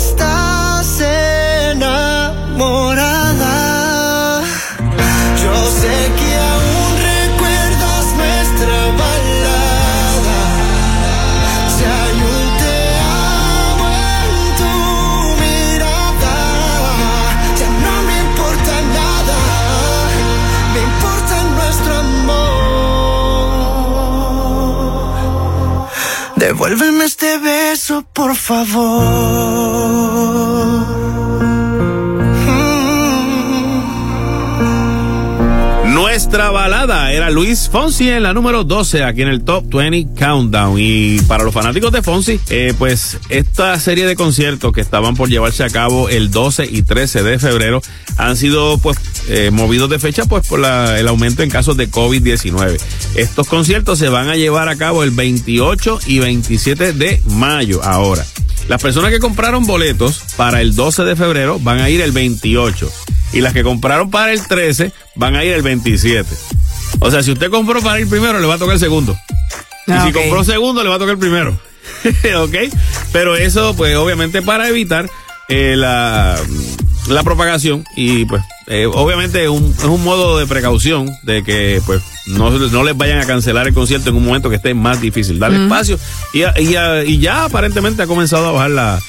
[26.60, 28.70] Devuélveme este beso, por favor.
[35.86, 40.76] Nuestra balada era Luis Fonsi en la número 12 aquí en el Top 20 Countdown.
[40.78, 45.30] Y para los fanáticos de Fonsi, eh, pues esta serie de conciertos que estaban por
[45.30, 47.82] llevarse a cabo el 12 y 13 de febrero
[48.18, 48.98] han sido pues
[49.30, 52.78] eh, movidos de fecha pues por la- el aumento en casos de COVID-19.
[53.16, 58.26] Estos conciertos se van a llevar a cabo el 28 y 27 de mayo ahora.
[58.68, 62.92] Las personas que compraron boletos para el 12 de febrero van a ir el 28
[63.34, 66.28] y las que compraron para el 13 van a ir el 27.
[67.00, 69.18] O sea, si usted compró para ir primero, le va a tocar el segundo.
[69.88, 70.16] Y Ah, si ok.
[70.16, 71.60] compró segundo, le va a tocar el primero.
[72.44, 72.56] ¿Ok?
[73.12, 75.10] Pero eso, pues, obviamente para evitar
[75.48, 76.40] eh, la,
[77.16, 81.82] la propagación y, pues, eh, obviamente es un, es un modo de precaución de que,
[81.86, 85.02] pues, no, no les vayan a cancelar el concierto en un momento que esté más
[85.02, 85.40] difícil.
[85.40, 85.98] Darle espacio
[86.34, 89.00] y, y, y ya aparentemente ha comenzado a bajar la,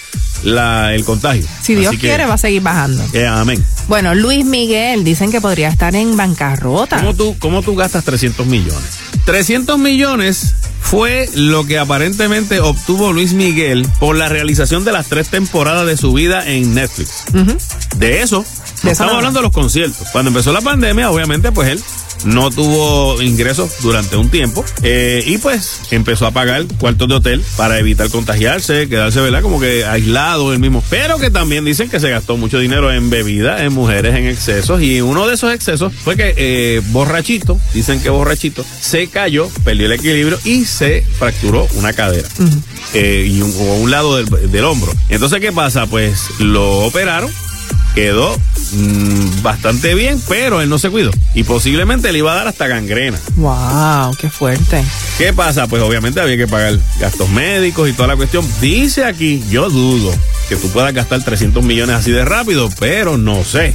[0.43, 1.45] la, el contagio.
[1.63, 3.05] Si Dios Así que, quiere, va a seguir bajando.
[3.13, 3.65] eh, amén.
[3.89, 6.99] Bueno, Luis Miguel dicen que podría estar en bancarrota.
[6.99, 8.99] ¿Cómo tú, ¿Cómo tú gastas 300 millones?
[9.25, 15.29] 300 millones fue lo que aparentemente obtuvo Luis Miguel por la realización de las tres
[15.29, 17.25] temporadas de su vida en Netflix.
[17.97, 20.09] De eso, no eso estamos hablando de los conciertos.
[20.13, 21.81] Cuando empezó la pandemia, obviamente, pues él
[22.25, 27.45] no tuvo ingresos durante un tiempo eh, y pues empezó a pagar cuartos de hotel
[27.57, 29.43] para evitar contagiarse, quedarse, ¿verdad?
[29.43, 30.83] Como que aislado él mismo.
[30.91, 34.83] Pero que también dicen que se gastó mucho dinero en bebidas, en mujeres, en excesos
[34.83, 39.87] y uno de esos excesos fue que eh, borrachito, dicen que borrachito, se cayó, perdió
[39.87, 42.29] el equilibrio y se fracturó una cadera
[42.95, 44.93] eh, y un, o un lado del, del hombro.
[45.09, 45.87] Entonces, ¿qué pasa?
[45.87, 47.31] Pues lo operaron,
[47.95, 48.37] quedó
[48.73, 51.11] mm, bastante bien, pero él no se cuidó.
[51.35, 53.19] Y posiblemente le iba a dar hasta gangrena.
[53.37, 54.85] Wow, qué fuerte.
[55.19, 55.67] ¿Qué pasa?
[55.67, 58.47] Pues obviamente había que pagar gastos médicos y toda la cuestión.
[58.61, 60.13] Dice aquí, yo dudo
[60.51, 63.73] que tú puedas gastar 300 millones así de rápido, pero no sé.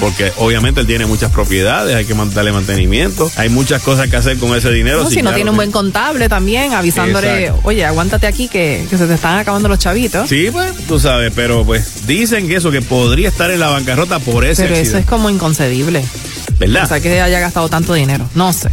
[0.00, 4.16] Porque obviamente él tiene muchas propiedades, hay que man- darle mantenimiento, hay muchas cosas que
[4.16, 5.04] hacer con ese dinero.
[5.04, 7.60] No, si no tiene un buen contable también, avisándole, Exacto.
[7.62, 10.28] oye, aguántate aquí que, que se te están acabando los chavitos.
[10.28, 14.18] Sí, pues, tú sabes, pero pues dicen que eso, que podría estar en la bancarrota
[14.18, 16.04] por ese Pero eso es como inconcebible.
[16.58, 16.84] ¿Verdad?
[16.84, 18.28] O sea, que haya gastado tanto dinero.
[18.34, 18.68] No sé.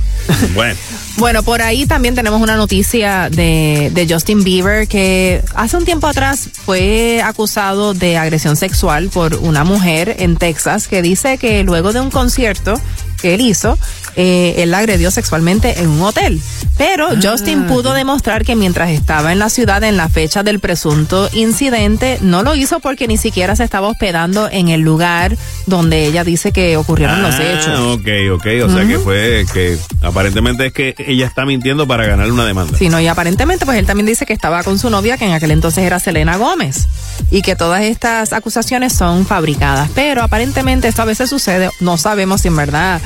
[0.56, 0.76] Bueno.
[1.18, 6.08] Bueno, por ahí también tenemos una noticia de, de Justin Bieber que hace un tiempo
[6.08, 11.94] atrás fue acusado de agresión sexual por una mujer en Texas que dice que luego
[11.94, 12.74] de un concierto
[13.22, 13.78] que él hizo,
[14.16, 16.42] eh, él la agredió sexualmente en un hotel.
[16.78, 21.30] Pero Justin pudo demostrar que mientras estaba en la ciudad en la fecha del presunto
[21.34, 25.38] incidente, no lo hizo porque ni siquiera se estaba hospedando en el lugar
[25.68, 27.80] donde ella dice que ocurrieron los Ah, hechos.
[27.80, 28.48] ok, ok.
[28.66, 32.78] O sea que fue que aparentemente es que ella está mintiendo para ganarle una demanda.
[32.78, 35.32] Sí, no, y aparentemente pues él también dice que estaba con su novia, que en
[35.34, 36.88] aquel entonces era Selena Gómez,
[37.32, 39.90] y que todas estas acusaciones son fabricadas.
[39.96, 43.02] Pero aparentemente esto a veces sucede, no sabemos si en verdad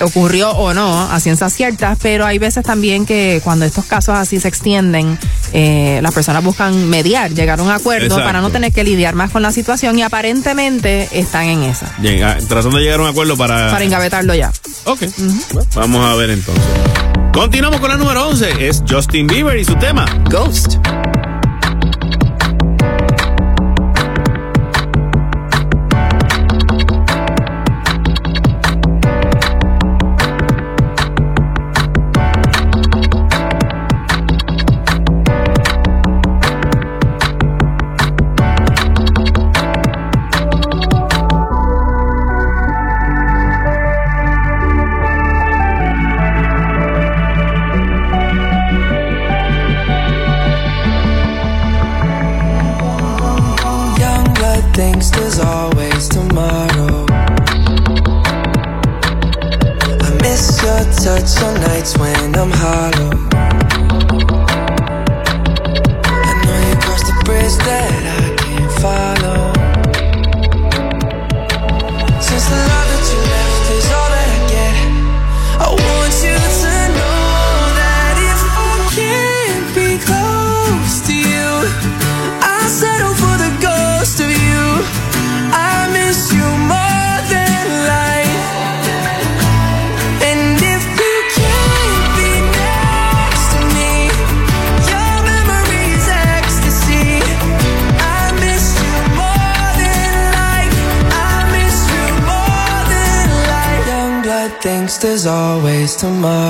[0.00, 4.40] ocurrió o no, a ciencias ciertas, pero hay veces también que cuando estos casos así
[4.40, 5.18] se extienden,
[5.52, 8.24] eh, las personas buscan mediar, llegar a un acuerdo Exacto.
[8.24, 12.22] para no tener que lidiar más con la situación y aparentemente están en esa, Bien,
[12.24, 13.70] ah, tratando de llegar a un acuerdo para...
[13.70, 14.52] para engavetarlo ya.
[14.84, 15.00] Ok.
[15.52, 16.64] Bueno, vamos a ver entonces.
[17.32, 18.66] Continuamos con la número 11.
[18.66, 20.06] Es Justin Bieber y su tema.
[20.30, 20.76] Ghost.
[105.96, 106.45] to my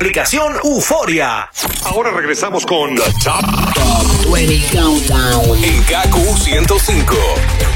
[0.00, 1.50] aplicación Euforia.
[1.84, 7.69] Ahora regresamos con The Top, 20 Countdown en KQ 105.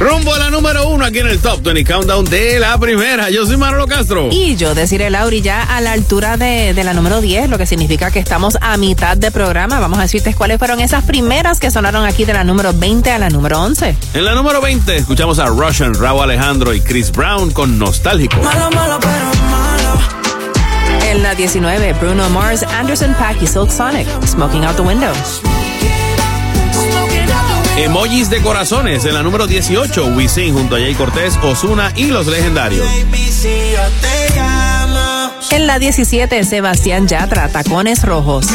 [0.00, 3.30] Rumbo a la número uno aquí en el Top 20 Countdown de la primera.
[3.30, 4.28] Yo soy Manolo Castro.
[4.30, 7.66] Y yo deciré, Lauri, ya a la altura de, de la número 10, lo que
[7.66, 9.80] significa que estamos a mitad de programa.
[9.80, 13.18] Vamos a decirte cuáles fueron esas primeras que sonaron aquí de la número 20 a
[13.18, 13.96] la número 11.
[14.14, 18.36] En la número 20 escuchamos a Russian, Raúl Alejandro y Chris Brown con Nostálgico.
[18.40, 19.98] Malo, malo, pero malo.
[21.10, 25.12] En la 19, Bruno Mars, Anderson Paak y Silk Sonic, Smoking Out the Window.
[27.78, 32.26] Emojis de corazones en la número 18, Wisin junto a Jay Cortés, Osuna y los
[32.26, 32.84] legendarios.
[35.52, 38.46] En la 17, Sebastián Yatra, Tacones Rojos.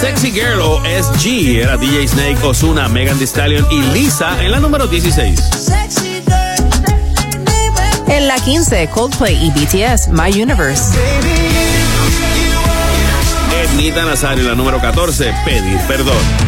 [0.00, 4.60] Sexy Girl o SG era DJ Snake, Osuna, Megan Thee Stallion y Lisa en la
[4.60, 5.40] número 16.
[5.40, 6.70] sexy girl,
[7.44, 8.12] baby.
[8.12, 10.84] En la 15, Coldplay y BTS, My Universe.
[13.64, 16.43] Ednita Nazario en la número 14, Pedir Perdón.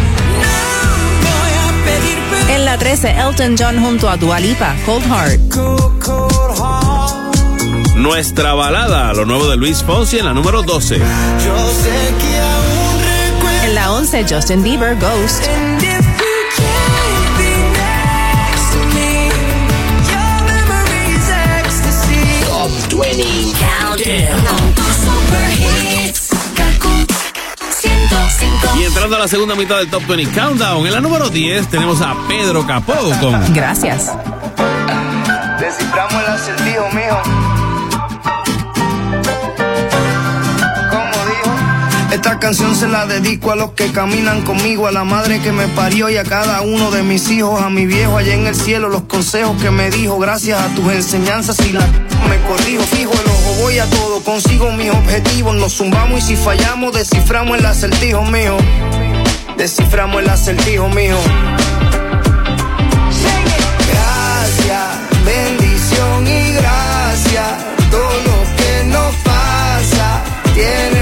[2.76, 3.06] Voy a pedir perdón.
[3.06, 5.40] En la 13, Elton John junto a Dua Lipa, Cold Heart.
[7.96, 10.98] Nuestra balada, lo nuevo de Luis Fonsi en la número 12.
[10.98, 13.64] Yo sé que aún.
[13.64, 15.46] En la 11, Justin Bieber, Ghost.
[18.94, 19.30] Me.
[22.46, 22.70] Top
[23.00, 23.56] 20
[23.96, 24.75] Super
[28.78, 32.00] Y entrando a la segunda mitad del Top 20 Countdown, en la número 10 tenemos
[32.02, 34.12] a Pedro Capó con Gracias.
[35.58, 37.35] Desciframos el acertijo, mijo.
[42.46, 46.08] Canción se la dedico a los que caminan conmigo, a la madre que me parió
[46.10, 49.02] y a cada uno de mis hijos, a mi viejo allá en el cielo, los
[49.02, 53.62] consejos que me dijo, gracias a tus enseñanzas y la me corrijo, fijo el ojo,
[53.62, 58.58] voy a todo, consigo mis objetivos, nos zumbamos y si fallamos, desciframos el acertijo, mijo.
[59.58, 61.18] Desciframos el acertijo, mijo.
[63.90, 67.64] Gracias, bendición y gracias.
[67.90, 70.22] Todo lo que nos pasa
[70.54, 70.95] tiene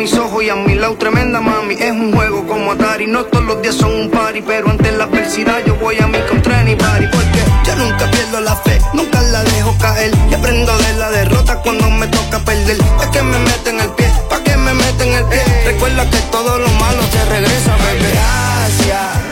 [0.00, 1.74] mis ojos y a mi lado tremenda mami.
[1.74, 4.40] Es un juego como Atari, no todos los días son un party.
[4.40, 7.06] Pero ante la adversidad yo voy a mi contra party.
[7.12, 10.10] Porque yo nunca pierdo la fe, nunca la dejo caer.
[10.30, 12.78] Y aprendo de la derrota cuando me toca perder.
[12.96, 15.42] Pa' que me meten el pie, pa' que me meten el pie.
[15.66, 18.10] Recuerda que todo lo malo se regresa, bebé.
[18.10, 19.29] Gracias,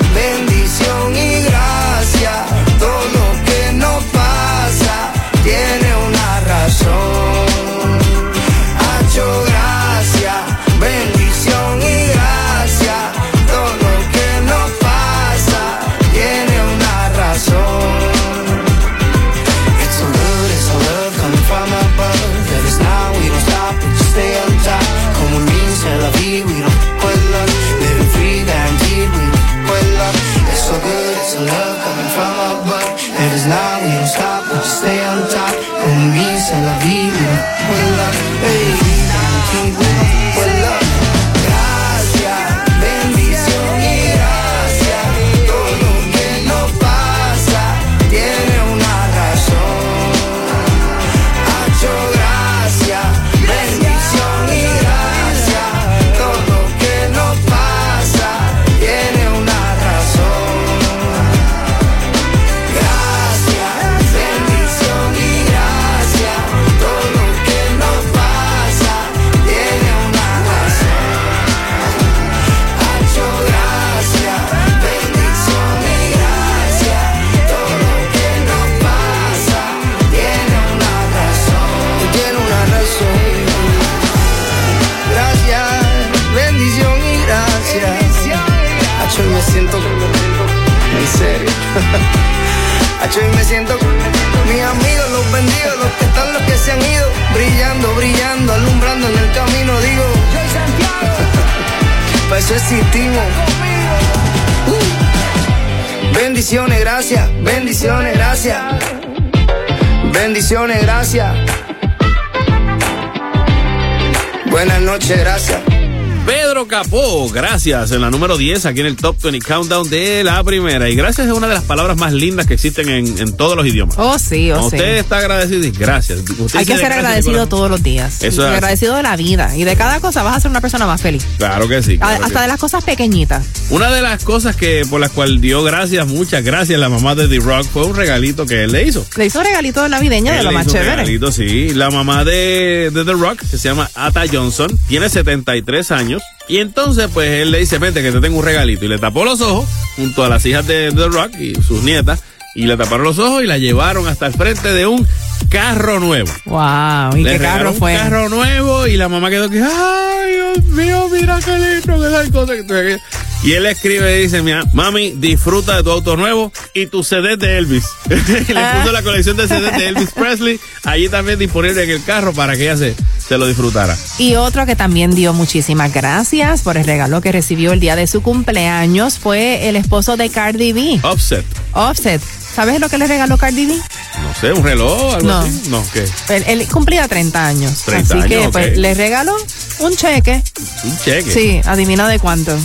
[117.59, 120.88] gracias en la número 10 aquí en el Top 20 Countdown de la primera.
[120.88, 123.66] Y gracias es una de las palabras más lindas que existen en, en todos los
[123.66, 123.96] idiomas.
[123.98, 124.76] Oh, sí, oh, Cuando sí.
[124.76, 126.20] usted está agradecido, dice gracias.
[126.20, 128.22] Usted Hay que ser agradecido todos los días.
[128.22, 128.54] Eso es así.
[128.54, 129.56] agradecido de la vida.
[129.56, 131.26] Y de cada cosa vas a ser una persona más feliz.
[131.38, 131.98] Claro que sí.
[131.98, 132.42] claro A- que hasta sí.
[132.42, 133.44] de las cosas pequeñitas.
[133.70, 137.26] Una de las cosas que por las cuales dio gracias, muchas gracias la mamá de
[137.26, 139.04] The Rock fue un regalito que él le hizo.
[139.16, 140.90] Le hizo un regalito de navideña de Él lo más chévere.
[140.92, 141.70] regalito, sí.
[141.70, 146.22] La mamá de, de The Rock, que se llama Ata Johnson, tiene 73 años.
[146.49, 148.84] Y entonces, pues él le dice, vente que te tengo un regalito.
[148.84, 152.22] Y le tapó los ojos junto a las hijas de The Rock y sus nietas.
[152.55, 155.07] Y le taparon los ojos y la llevaron hasta el frente de un
[155.49, 156.30] carro nuevo.
[156.46, 157.16] Wow.
[157.16, 157.92] ¿Y Le qué carro fue?
[157.92, 162.11] Un carro nuevo y la mamá quedó que, ay, Dios mío, mira qué lindo, que
[162.11, 162.99] tal cosa que tú aquello".
[163.43, 167.36] Y él escribe y dice, mira, mami, disfruta de tu auto nuevo y tu CD
[167.36, 167.84] de Elvis.
[168.09, 168.80] Le Ah.
[168.80, 172.57] puso la colección de CD de Elvis Presley, allí también disponible en el carro para
[172.57, 173.97] que ella se, se lo disfrutara.
[174.18, 178.09] Y otro que también dio muchísimas gracias por el regalo que recibió el día de
[178.09, 180.99] su cumpleaños fue el esposo de Cardi B.
[181.05, 181.45] Offset.
[181.72, 182.20] Offset.
[182.59, 183.74] ¿Sabes lo que le regaló Cardi B?
[183.76, 185.38] No sé, un reloj, algo No.
[185.38, 185.62] así.
[185.68, 186.04] No, ¿qué?
[186.34, 187.82] Él, él cumplía 30 años.
[187.84, 189.36] 30 así que pues, le regaló
[189.78, 190.42] un cheque.
[190.82, 191.30] Un cheque.
[191.30, 192.59] Sí, adivina de cuánto.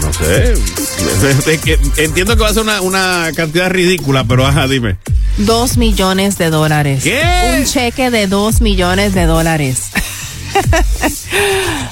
[0.00, 0.54] No sé.
[2.02, 4.96] Entiendo que va a ser una, una cantidad ridícula, pero ajá, dime.
[5.36, 7.02] Dos millones de dólares.
[7.04, 7.20] ¿Qué?
[7.58, 9.80] Un cheque de dos millones de dólares.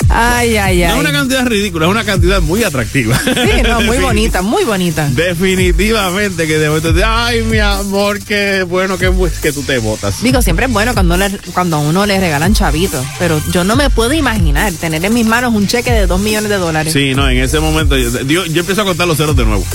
[0.08, 0.90] ay, ay, No ay.
[0.92, 3.18] es una cantidad ridícula, es una cantidad muy atractiva.
[3.18, 5.08] Sí, no, muy bonita, muy bonita.
[5.12, 9.10] Definitivamente que de momento ay mi amor, qué bueno que,
[9.42, 10.22] que tú te botas.
[10.22, 13.76] Digo, siempre es bueno cuando, le- cuando a uno le regalan chavitos, pero yo no
[13.76, 16.92] me puedo imaginar tener en mis manos un cheque de dos millones de dólares.
[16.92, 19.64] Sí, no, en ese momento yo, yo- yo empiezo a contar los ceros de nuevo.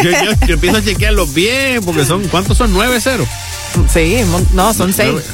[0.00, 2.72] Yo, yo- yo empiezo a chequearlos bien, porque son, ¿cuántos son?
[2.72, 3.26] ¿Nueve ceros?
[3.92, 4.18] Sí,
[4.54, 5.10] no, son seis.
[5.10, 5.26] Nueve.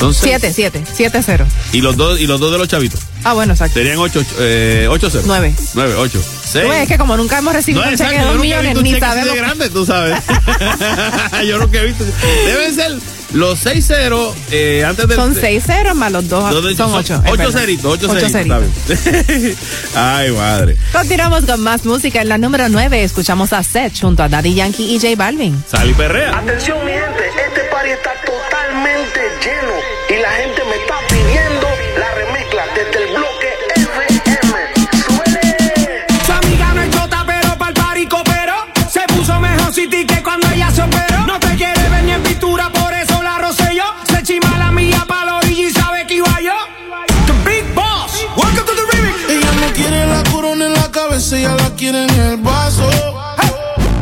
[0.00, 0.24] Son seis.
[0.40, 1.46] Siete, siete, siete cero.
[1.72, 3.00] Y los dos, y los dos de los chavitos.
[3.22, 3.74] Ah, bueno, exacto.
[3.74, 5.26] Serían ocho, ocho, eh, ocho ceros.
[5.26, 5.54] Nueve.
[5.74, 6.20] Nueve, ocho.
[6.44, 6.64] Seis.
[6.64, 8.42] Tú ves que como nunca hemos recibido No, un cheque de yo dos nunca he
[8.48, 9.30] millones, visto un ni sabemos.
[9.30, 10.18] de grande, tú sabes.
[11.46, 12.04] yo nunca he visto.
[12.46, 12.92] Deben ser
[13.32, 15.14] los seis ceros eh, antes de.
[15.14, 16.50] Son seis ceros más los dos.
[16.50, 17.14] Dos de- son ocho.
[17.14, 17.60] es Ocho verdad.
[17.60, 18.60] ceritos, ocho, Ocho ceritos.
[18.88, 19.56] está bien.
[19.94, 20.76] Ay, madre.
[20.92, 22.22] Continuamos con más música.
[22.22, 25.62] En la número nueve escuchamos a Seth junto a Daddy Yankee y J Balvin.
[25.70, 26.38] Sal y perrea.
[26.38, 29.72] Atención mi gente, este party está totalmente lleno
[30.08, 31.59] y la gente me está pidiendo
[51.32, 52.88] ella la quiere en el vaso.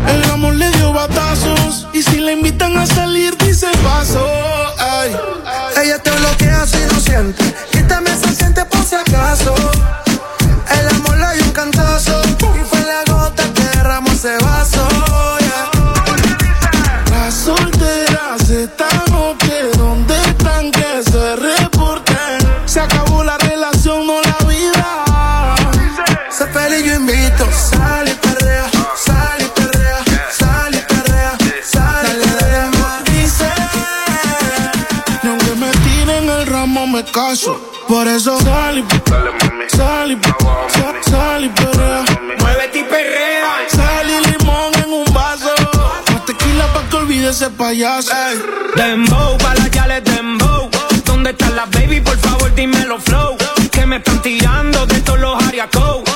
[0.06, 4.26] El amor le dio batazos y si la invitan a salir dice paso.
[4.78, 5.14] Ay.
[5.82, 7.44] Ella te bloquea si no siente.
[7.70, 9.54] Quítame esa siente por si acaso.
[37.86, 38.84] Por eso sal y
[39.68, 42.04] sal y sal, y perrea.
[42.40, 43.64] Muévete y perrea.
[43.68, 45.54] Sal y limón en un vaso.
[46.12, 48.10] Más tequila pa' que olvide ese payaso.
[48.12, 48.42] Ey.
[48.74, 50.68] Dembow, pa' la yales dembow.
[51.04, 53.36] ¿Dónde está la baby, por favor, dímelo flow.
[53.70, 56.07] Que me están tirando de todos los ariacos.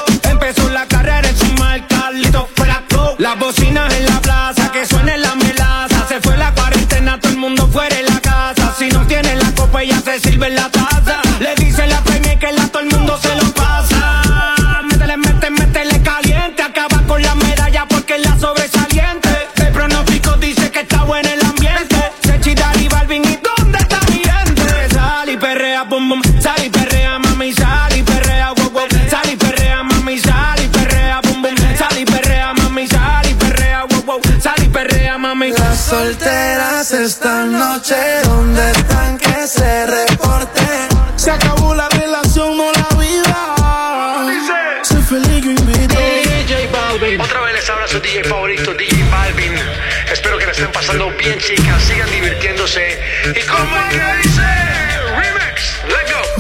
[35.43, 35.53] Mami.
[35.53, 40.89] Las solteras esta noche, ¿dónde están que se reporten?
[41.17, 44.83] Se acabó la relación, no la vida.
[44.83, 45.95] Sé feliz, yo invito.
[45.95, 47.21] DJ Balvin.
[47.21, 49.55] Otra vez les habla su DJ favorito, DJ Balvin.
[50.13, 51.83] Espero que la estén pasando bien, chicas.
[51.83, 53.01] Sigan divirtiéndose.
[53.35, 54.32] Y como que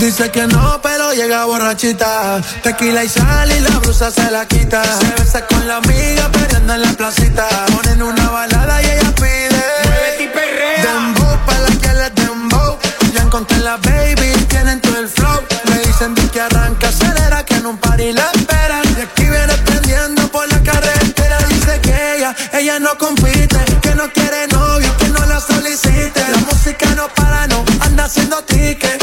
[0.02, 2.40] Dice que no, pero llega borrachita.
[2.64, 4.82] Tequila y sal y la blusa se la quita.
[4.82, 7.46] Se besa con la amiga perdiendo en la placita.
[7.66, 9.64] Ponen una balada y ella pide.
[9.84, 10.82] Muévete y perrea.
[10.82, 12.78] Dembow pa' la que le dembow.
[13.14, 15.40] Ya encontré la baby, tienen todo el flow.
[15.70, 18.82] Me dicen di que arranca, acelera, que en un party la esperan.
[18.98, 21.38] Y aquí viene prendiendo por la carretera.
[21.48, 23.64] Dice que ella, ella no compite.
[23.80, 26.20] Que no quiere novio, que no la solicite.
[26.28, 29.01] La música no para, no anda haciendo ticket.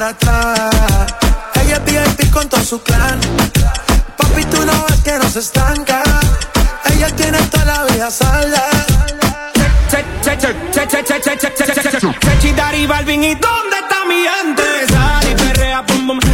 [0.00, 1.12] Por atrás.
[1.62, 3.20] Ella es VIP con todo su clan.
[4.16, 6.02] Papi, tú no ves que no se estanca.
[6.94, 8.62] Ella tiene toda la vida salda.
[12.22, 14.62] Sechi, Dari, Balvin, ¿y dónde está mi gente?
[14.90, 16.29] Sal y perrea, bum, bum.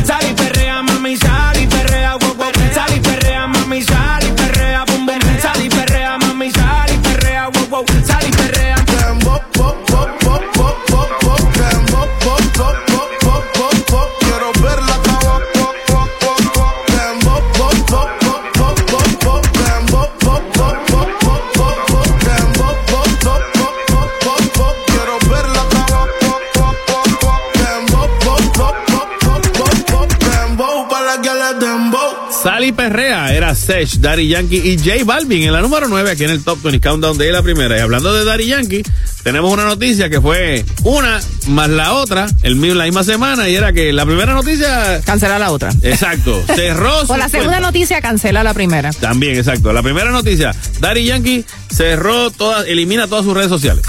[32.76, 36.44] Perrea era Sech, Daddy Yankee y J Balvin en la número 9 aquí en el
[36.44, 37.76] Top 20 Countdown de la primera.
[37.76, 38.82] Y hablando de Daddy Yankee,
[39.26, 41.18] tenemos una noticia que fue una
[41.48, 45.00] más la otra, el mismo, la misma semana, y era que la primera noticia.
[45.04, 45.70] Cancela la otra.
[45.82, 46.44] Exacto.
[46.54, 47.00] Cerró.
[47.08, 47.60] O la segunda cuenta.
[47.60, 48.92] noticia cancela la primera.
[48.92, 49.72] También, exacto.
[49.72, 53.84] La primera noticia, Daddy Yankee cerró todas, elimina todas sus redes sociales.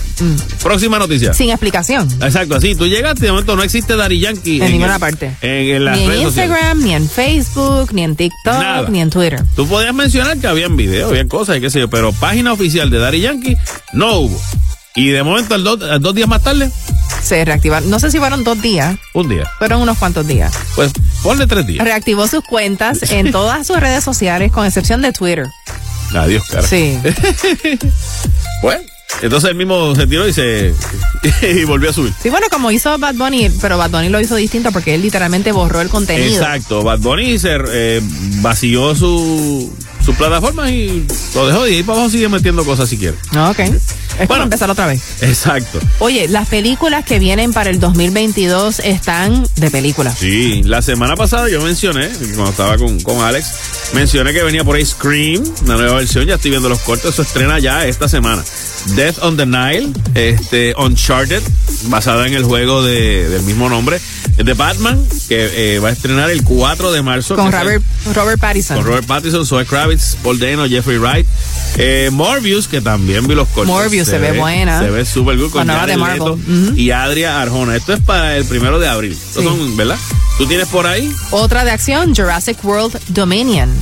[0.64, 1.36] Próxima noticia.
[1.36, 2.10] Sin explicación.
[2.20, 2.74] Exacto, así.
[2.74, 4.60] Tú llegaste, de momento no existe Daddy Yankee.
[4.60, 5.32] En ninguna el- parte.
[5.42, 6.26] En, en las Ni en sociales.
[6.26, 8.90] Instagram, ni en Facebook, ni en TikTok, Nada.
[8.90, 9.44] ni en Twitter.
[9.56, 12.90] Tú podías mencionar que habían videos, habían cosas y qué sé yo, pero página oficial
[12.90, 13.56] de Daddy Yankee
[13.94, 14.42] no hubo.
[14.98, 16.72] Y de momento, al dos días más tarde,
[17.22, 17.88] Se reactivaron.
[17.90, 19.44] No sé si fueron dos días, un día.
[19.60, 20.52] fueron unos cuantos días.
[20.76, 20.92] Pues
[21.22, 21.86] ponle tres días.
[21.86, 25.48] Reactivó sus cuentas en todas sus redes sociales, con excepción de Twitter.
[26.16, 26.68] Adiós, cara.
[26.68, 27.00] Sí.
[28.64, 28.82] Bueno,
[29.22, 30.74] entonces él mismo se tiró y se
[31.44, 32.12] y volvió a subir.
[32.22, 35.52] Sí, bueno, como hizo Bad Bunny, pero Bad Bunny lo hizo distinto porque él literalmente
[35.52, 36.42] borró el contenido.
[36.42, 36.82] Exacto.
[36.82, 38.02] Bad Bunny se eh,
[38.42, 39.72] vació su,
[40.08, 41.06] su plataforma y
[41.36, 43.18] lo dejó y ahí para abajo sigue metiendo cosas si quiere.
[43.38, 43.60] Ok.
[44.20, 45.02] Es como empezar otra vez.
[45.20, 45.80] Exacto.
[46.00, 50.16] Oye, las películas que vienen para el 2022 están de película.
[50.16, 53.48] Sí, la semana pasada yo mencioné, cuando estaba con, con Alex,
[53.94, 57.22] mencioné que venía por ahí Scream, una nueva versión, ya estoy viendo los cortos, eso
[57.22, 58.42] estrena ya esta semana.
[58.96, 61.44] Death on the Nile, este, Uncharted,
[61.88, 64.00] basada en el juego de, del mismo nombre,
[64.38, 67.36] de Batman, que eh, va a estrenar el 4 de marzo.
[67.36, 67.84] Con el- Robert,
[68.14, 68.78] Robert Pattinson.
[68.78, 71.28] con Robert Pattinson, Zoe Kravitz, Paul Dano, Jeffrey Wright.
[71.78, 73.68] Eh, Morbius, que también vi los cortos.
[73.68, 74.80] Morbius se ve buena.
[74.80, 76.20] Se ve súper good con Jared de Marvel.
[76.20, 77.76] Leto y Adria Arjona.
[77.76, 79.16] Esto es para el primero de abril.
[79.16, 79.44] Sí.
[79.44, 79.98] son, ¿verdad?
[80.38, 81.12] ¿Tú tienes por ahí?
[81.32, 83.74] Otra de acción, Jurassic World Dominion.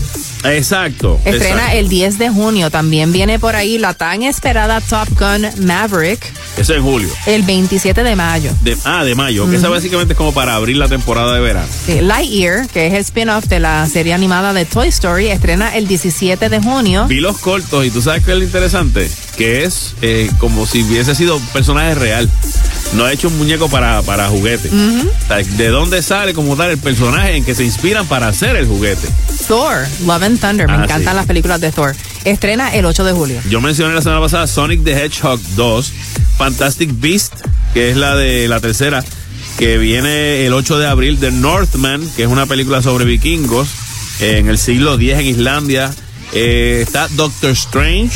[0.54, 1.20] Exacto.
[1.26, 1.78] Estrena exacto.
[1.78, 2.70] el 10 de junio.
[2.72, 6.24] También viene por ahí la tan esperada Top Gun Maverick
[6.58, 7.10] Eso es en julio.
[7.26, 8.52] el 27 de mayo.
[8.62, 9.50] De, ah, de mayo.
[9.50, 9.76] Que esa Ujú.
[9.76, 11.68] básicamente es como para abrir la temporada de verano.
[11.86, 15.88] Sí, Lightyear, que es el spin-off de la serie animada de Toy Story, estrena el
[15.88, 17.06] 17 de junio.
[17.08, 19.10] Vi los cortos y tú sabes qué es lo interesante.
[19.38, 22.30] Que es eh, como si hubiese sido un personaje real.
[22.94, 24.70] No ha hecho un muñeco para, para juguete.
[24.70, 25.08] Ujú.
[25.10, 28.56] O sea, ¿De dónde sale como tal el personaje en que se inspiran para hacer
[28.56, 29.08] el juguete?
[29.48, 30.68] Thor, Love and Thunder.
[30.68, 31.18] Me Ah, encantan sí.
[31.18, 31.94] las películas de Thor.
[32.24, 33.42] Estrena el 8 de julio.
[33.50, 35.92] Yo mencioné la semana pasada Sonic the Hedgehog 2,
[36.38, 37.34] Fantastic Beast,
[37.74, 39.04] que es la de la tercera,
[39.58, 43.68] que viene el 8 de abril, The Northman, que es una película sobre vikingos
[44.22, 45.94] en el siglo X en Islandia.
[46.34, 48.12] Eh, está Doctor Strange.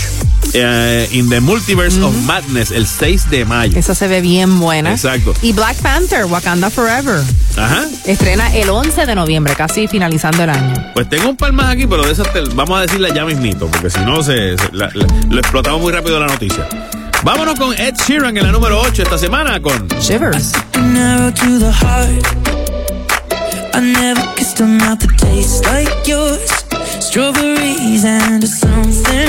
[0.54, 3.78] Eh, In the Multiverse of Madness el 6 de mayo.
[3.78, 4.92] Esa se ve bien buena.
[4.92, 5.34] Exacto.
[5.42, 7.22] Y Black Panther, Wakanda Forever.
[7.56, 7.86] Ajá.
[8.06, 10.74] Estrena el 11 de noviembre, casi finalizando el año.
[10.94, 13.68] Pues tengo un par más aquí, pero de esas te, vamos a decirla ya mismito,
[13.68, 16.68] porque si no, se, lo explotamos muy rápido la noticia.
[17.22, 20.54] Vámonos con Ed Sheeran en la número 8 esta semana con Shivers.
[23.80, 26.52] I never kissed a mouth that tastes like yours.
[27.00, 27.59] Strawberry
[28.02, 29.29] reason to something.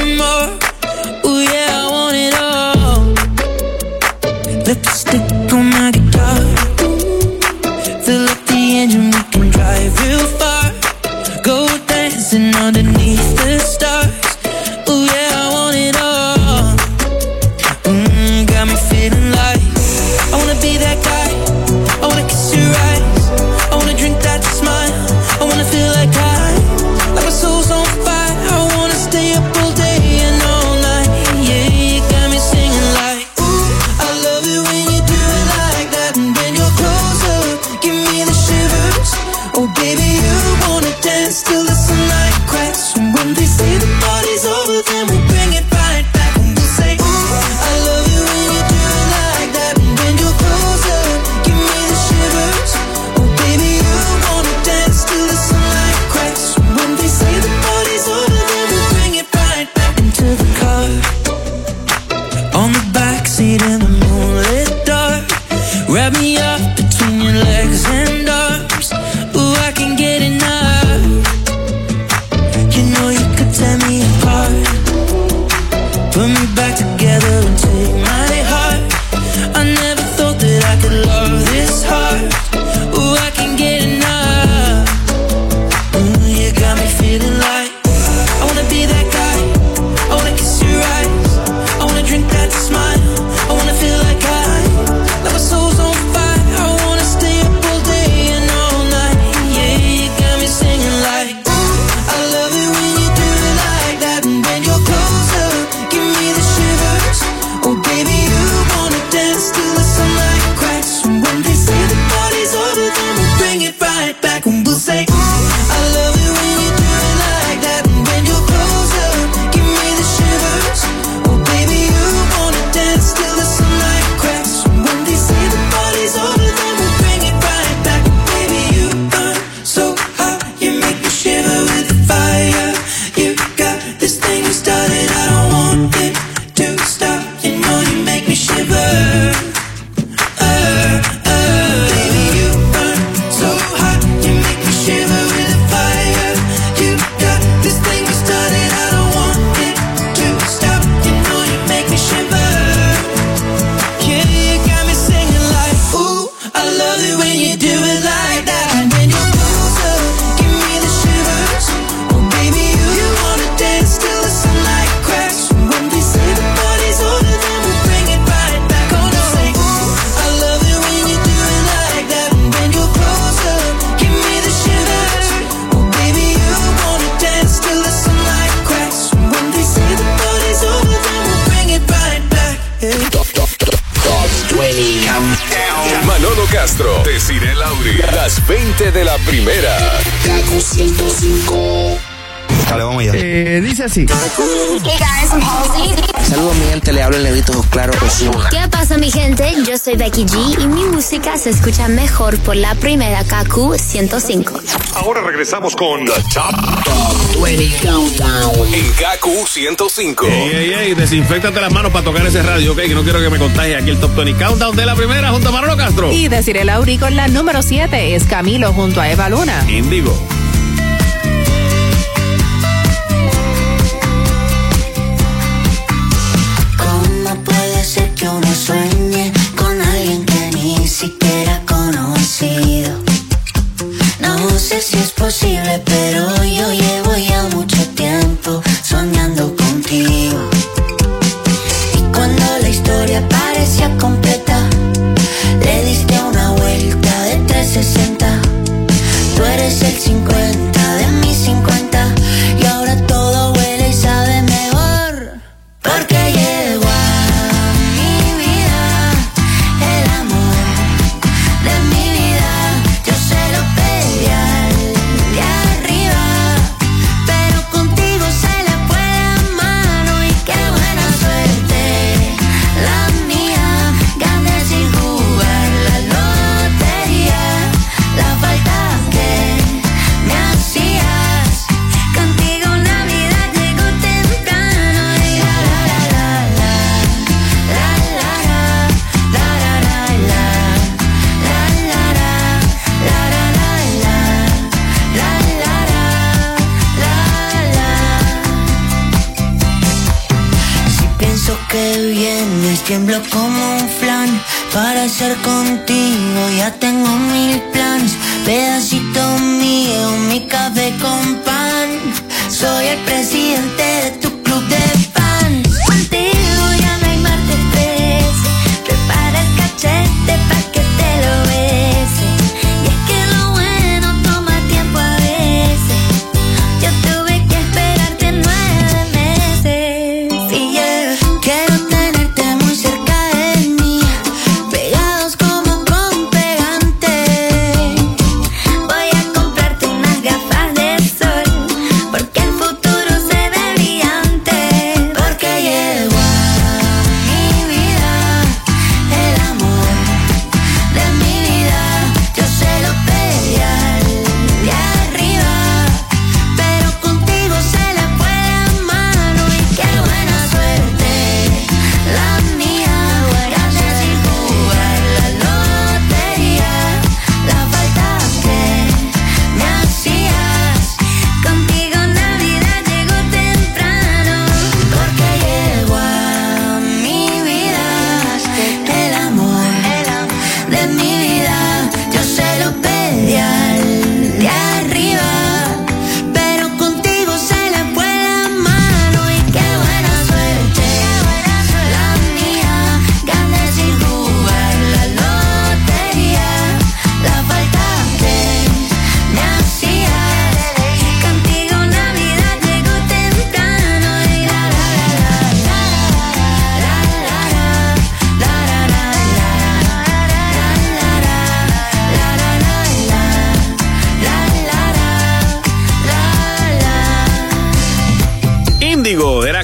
[200.17, 204.61] Y mi música se escucha mejor por la primera KQ 105.
[204.97, 210.27] Ahora regresamos con The Top, Top 20 Countdown en KQ 105.
[210.27, 213.39] Ey, ey, desinfectate las manos para tocar ese radio, ok, que no quiero que me
[213.39, 216.11] contagie aquí el Top 20 Countdown de la primera junto a Manolo Castro.
[216.11, 219.65] Y decir el Aurico en la número 7 es Camilo junto a Eva Luna.
[219.71, 220.40] Indigo.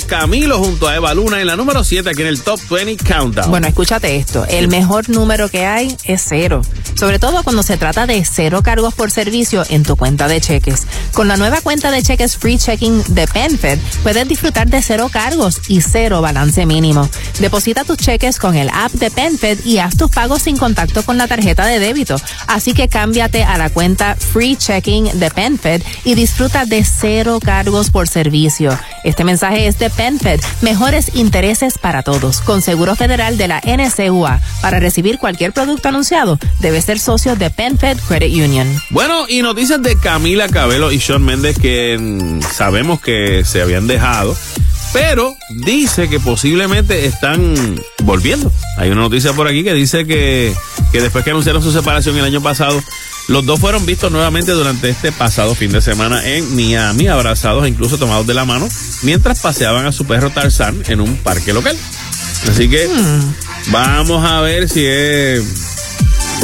[0.07, 3.51] Camilo junto a Eva Luna en la número 7 aquí en el Top 20 Countdown.
[3.51, 4.47] Bueno, escúchate esto.
[4.49, 6.63] El mejor número que hay es cero.
[6.95, 10.87] Sobre todo cuando se trata de cero cargos por servicio en tu cuenta de cheques.
[11.13, 15.61] Con la nueva cuenta de cheques Free Checking de PenFed, puedes disfrutar de cero cargos
[15.69, 17.09] y cero balance mínimo.
[17.39, 21.19] Deposita tus cheques con el app de PenFed y haz tus pagos sin contacto con
[21.19, 22.17] la tarjeta de débito.
[22.47, 27.91] Así que cámbiate a la cuenta Free Checking de PenFed y disfruta de cero cargos
[27.91, 28.79] por servicio.
[29.05, 34.41] Este mensaje es de PenFed, mejores intereses para todos, con Seguro Federal de la NCUA.
[34.63, 38.69] Para recibir cualquier producto anunciado, debe ser socio de PenFed Credit Union.
[38.91, 43.87] Bueno, y noticias de Camila Cabello y Sean Méndez que mm, sabemos que se habían
[43.87, 44.37] dejado,
[44.93, 47.55] pero dice que posiblemente están
[48.03, 48.53] volviendo.
[48.79, 50.55] Hay una noticia por aquí que dice que,
[50.93, 52.83] que después que anunciaron su separación el año pasado,
[53.29, 57.69] los dos fueron vistos nuevamente durante este pasado fin de semana en Miami, abrazados e
[57.69, 58.69] incluso tomados de la mano,
[59.03, 61.77] mientras paseaban a su perro Tarzán en un parque local.
[62.49, 62.89] Así que
[63.71, 65.43] vamos a ver si es,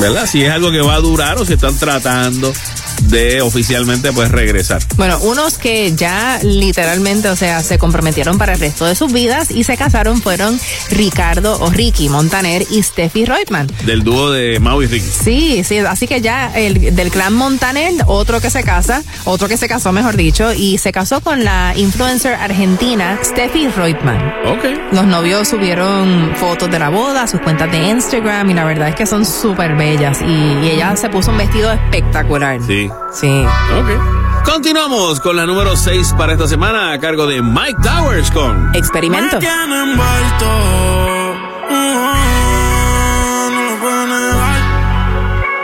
[0.01, 0.27] ¿verdad?
[0.27, 2.53] Si es algo que va a durar o si están tratando
[3.03, 4.83] de oficialmente pues regresar.
[4.97, 9.51] Bueno, unos que ya literalmente, o sea, se comprometieron para el resto de sus vidas
[9.51, 10.59] y se casaron fueron
[10.91, 13.69] Ricardo o Ricky Montaner y Steffi Reutemann.
[13.85, 15.09] Del dúo de Mau y Ricky.
[15.09, 19.57] Sí, sí, así que ya el del clan Montaner, otro que se casa, otro que
[19.57, 24.19] se casó, mejor dicho, y se casó con la influencer argentina Steffi Reutemann.
[24.47, 24.93] Ok.
[24.93, 28.95] Los novios subieron fotos de la boda, sus cuentas de Instagram, y la verdad es
[28.95, 30.21] que son súper bellas.
[30.23, 32.61] Y, y ella se puso un vestido espectacular.
[32.67, 32.82] Sí.
[33.13, 33.45] Sí.
[33.79, 34.45] Ok.
[34.45, 39.39] Continuamos con la número 6 para esta semana a cargo de Mike Towers con Experimento.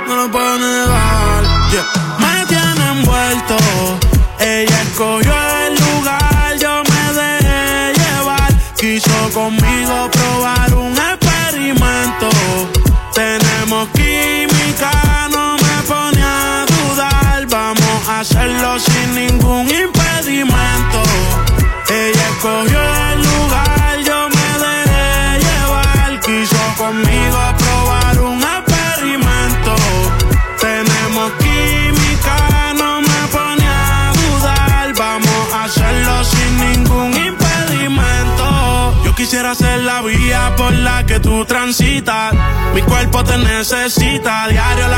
[0.07, 0.98] No lo puedo negar.
[39.29, 42.33] Quisiera ser la vía por la que tú transitas.
[42.75, 44.49] Mi cuerpo te necesita.
[44.49, 44.98] Diario la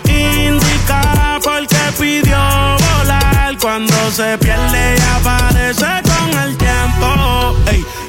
[3.71, 7.55] Cuando se pierde y aparece con el tiempo.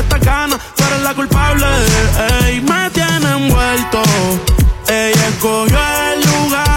[0.00, 1.66] de esta gana, tú eres la culpable.
[2.62, 4.02] Me tiene envuelto.
[4.88, 5.78] Ella escogió
[6.12, 6.69] el lugar,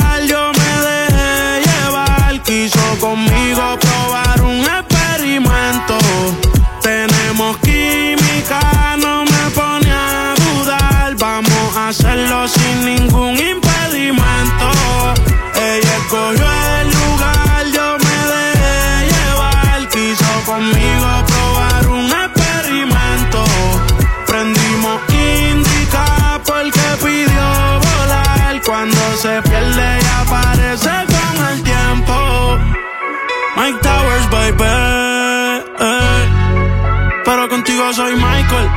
[37.25, 38.69] Pero contigo soy Michael.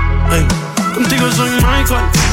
[0.94, 2.25] Contigo soy Michael.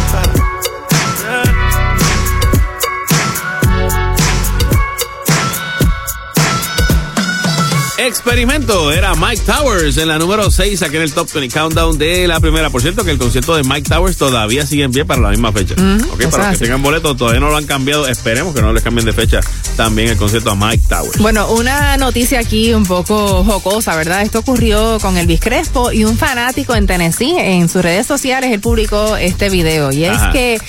[8.05, 12.27] Experimento era Mike Towers en la número 6 aquí en el Top 20 Countdown de
[12.27, 12.69] la primera.
[12.69, 15.53] Por cierto, que el concierto de Mike Towers todavía sigue en pie para la misma
[15.53, 15.75] fecha.
[15.75, 18.05] ok, eso para los que tengan boletos, todavía no lo han cambiado.
[18.09, 19.39] Esperemos que no les cambien de fecha
[19.77, 21.17] también el concierto a Mike Towers.
[21.19, 24.21] Bueno, una noticia aquí un poco jocosa, ¿verdad?
[24.21, 27.35] Esto ocurrió con Elvis Crespo y un fanático en Tennessee.
[27.37, 30.59] En sus redes sociales él publicó este video y es que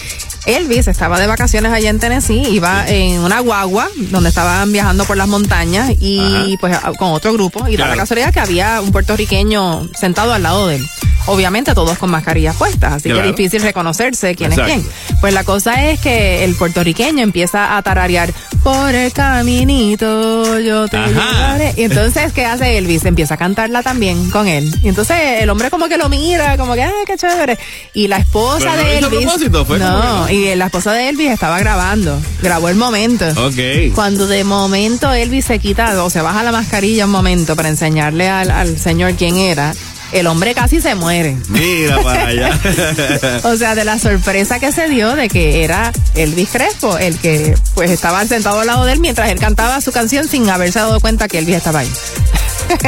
[0.47, 5.17] Elvis estaba de vacaciones allá en Tennessee, iba en una guagua donde estaban viajando por
[5.17, 6.45] las montañas y Ajá.
[6.61, 8.01] pues con otro grupo y da la Claro.
[8.01, 10.87] casualidad que había un puertorriqueño sentado al lado de él.
[11.27, 13.31] Obviamente todos con mascarillas puestas, así que Claro.
[13.31, 14.73] es difícil reconocerse quién Exacto.
[14.75, 15.19] es quién.
[15.23, 18.31] Pues la cosa es que el puertorriqueño empieza a tararear
[18.63, 21.73] por el caminito yo te llevaré.
[21.77, 23.05] Y entonces, ¿qué hace Elvis?
[23.07, 24.75] Empieza a cantarla también con él.
[24.83, 27.59] Y entonces el hombre como que lo mira, como que, ah, qué chévere.
[27.95, 29.25] Y la esposa Pero no de lo hizo a Elvis.
[29.49, 32.21] propósito, fue no, y la esposa de Elvis estaba grabando.
[32.43, 33.25] Grabó el momento.
[33.37, 33.95] Ok.
[33.95, 38.29] Cuando de momento Elvis se quita o se baja la mascarilla un momento para enseñarle
[38.29, 39.75] al, al señor quién era,
[40.15, 41.37] el hombre casi se muere.
[41.49, 42.61] Mira para allá.
[43.45, 47.55] O sea, de la sorpresa que se dio de que era Elvis Crespo, el que
[47.75, 51.01] pues estaba sentado al lado de él mientras él cantaba su canción sin haberse dado
[51.01, 51.91] cuenta que Elvis estaba ahí.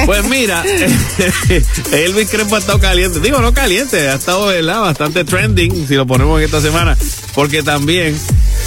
[0.07, 0.65] Pues mira,
[1.93, 3.20] Elvis Crespo ha estado caliente.
[3.20, 4.81] Digo, no caliente, ha estado ¿verdad?
[4.81, 6.97] bastante trending, si lo ponemos en esta semana.
[7.35, 8.19] Porque también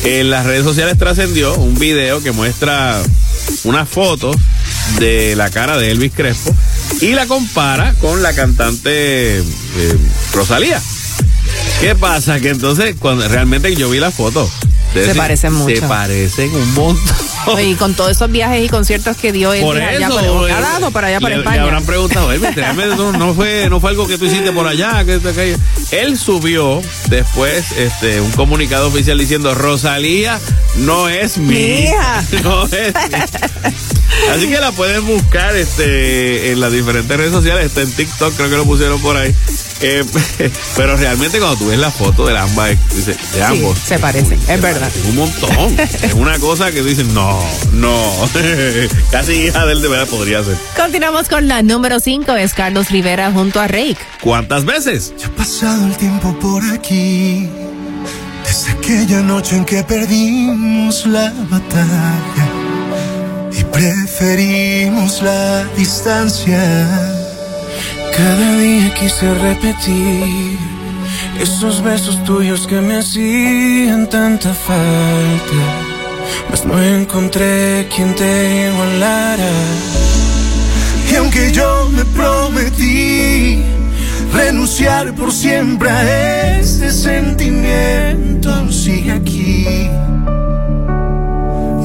[0.03, 3.01] en las redes sociales trascendió un video que muestra
[3.63, 4.31] una foto
[4.99, 6.55] de la cara de Elvis Crespo
[7.01, 9.43] y la compara con la cantante eh,
[10.33, 10.81] Rosalía.
[11.79, 12.39] ¿Qué pasa?
[12.39, 14.49] Que entonces, cuando realmente yo vi la foto.
[14.93, 15.75] Se parecen mucho.
[15.75, 17.28] Se parecen un montón.
[17.63, 20.91] Y con todos esos viajes y conciertos que dio Elvis Por allá eso, por eh,
[20.91, 21.63] por allá por le, le España.
[21.63, 22.31] habrán preguntado,
[22.97, 25.03] no, no fue, no fue algo que tú hiciste por allá.
[25.05, 25.57] Que, aquello".
[25.91, 30.39] Él subió después este, un comunicado oficial diciendo, Rosalía
[30.77, 32.23] no es mi, Mi hija.
[32.43, 34.29] No es mi".
[34.31, 37.65] Así que la pueden buscar este, en las diferentes redes sociales.
[37.65, 39.33] Está en TikTok, creo que lo pusieron por ahí.
[39.81, 40.03] Eh,
[40.75, 42.77] pero realmente cuando tú ves la foto de ambas,
[43.33, 44.91] de ambos, se parecen, es verdad.
[45.07, 45.79] un montón.
[46.01, 47.39] es una cosa que dicen, no,
[47.73, 48.29] no.
[49.11, 50.57] Casi hija de él de verdad podría ser.
[50.75, 53.97] Continuamos con la número 5, es Carlos Rivera junto a Rake.
[54.21, 55.13] ¿Cuántas veces?
[55.37, 57.47] pasado el tiempo por aquí,
[58.45, 62.49] desde aquella noche en que perdimos la batalla
[63.51, 67.18] y preferimos la distancia.
[68.15, 70.57] Cada día quise repetir
[71.39, 75.61] esos besos tuyos que me hacían tanta falta.
[76.49, 79.51] Mas no encontré quien te igualara.
[81.11, 83.63] Y aunque yo me prometí
[84.33, 88.71] renunciar por siempre a ese sentimiento.
[88.71, 89.89] Sigue aquí,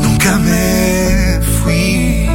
[0.02, 2.26] nunca me fui.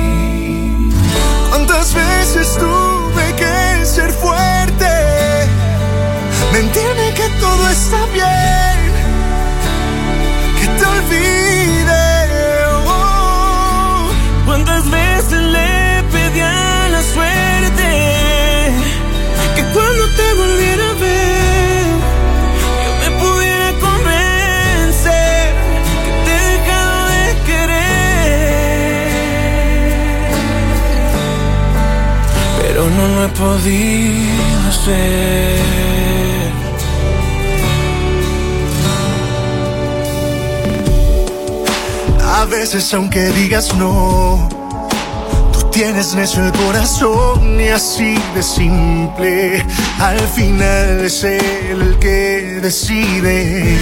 [1.51, 2.88] ¿Cuántas veces que
[3.99, 4.91] ser fuerte?
[6.53, 8.77] Mentirme que todo está bien,
[10.59, 11.38] que te olvide.
[33.29, 35.59] Podido hacer.
[42.23, 44.47] A veces aunque digas no,
[45.51, 49.65] tú tienes necio el corazón y así de simple.
[49.99, 53.77] Al final es él el que decide.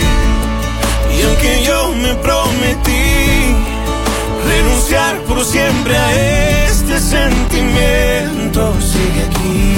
[1.16, 3.56] Y aunque yo me prometí
[4.48, 6.57] renunciar por siempre a este
[7.00, 9.77] sentimiento, sigue aquí.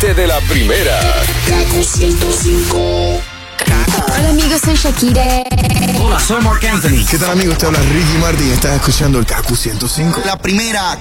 [0.00, 1.00] Las 20 de la primera.
[1.46, 3.20] Kaku 105.
[4.16, 5.42] Hola amigos, soy Shakira.
[6.02, 7.04] Hola, soy Mark Anthony.
[7.08, 7.58] ¿Qué tal amigos?
[7.58, 10.22] Te habla Ricky Martin y estás escuchando el Kaku 105.
[10.24, 10.98] La primera.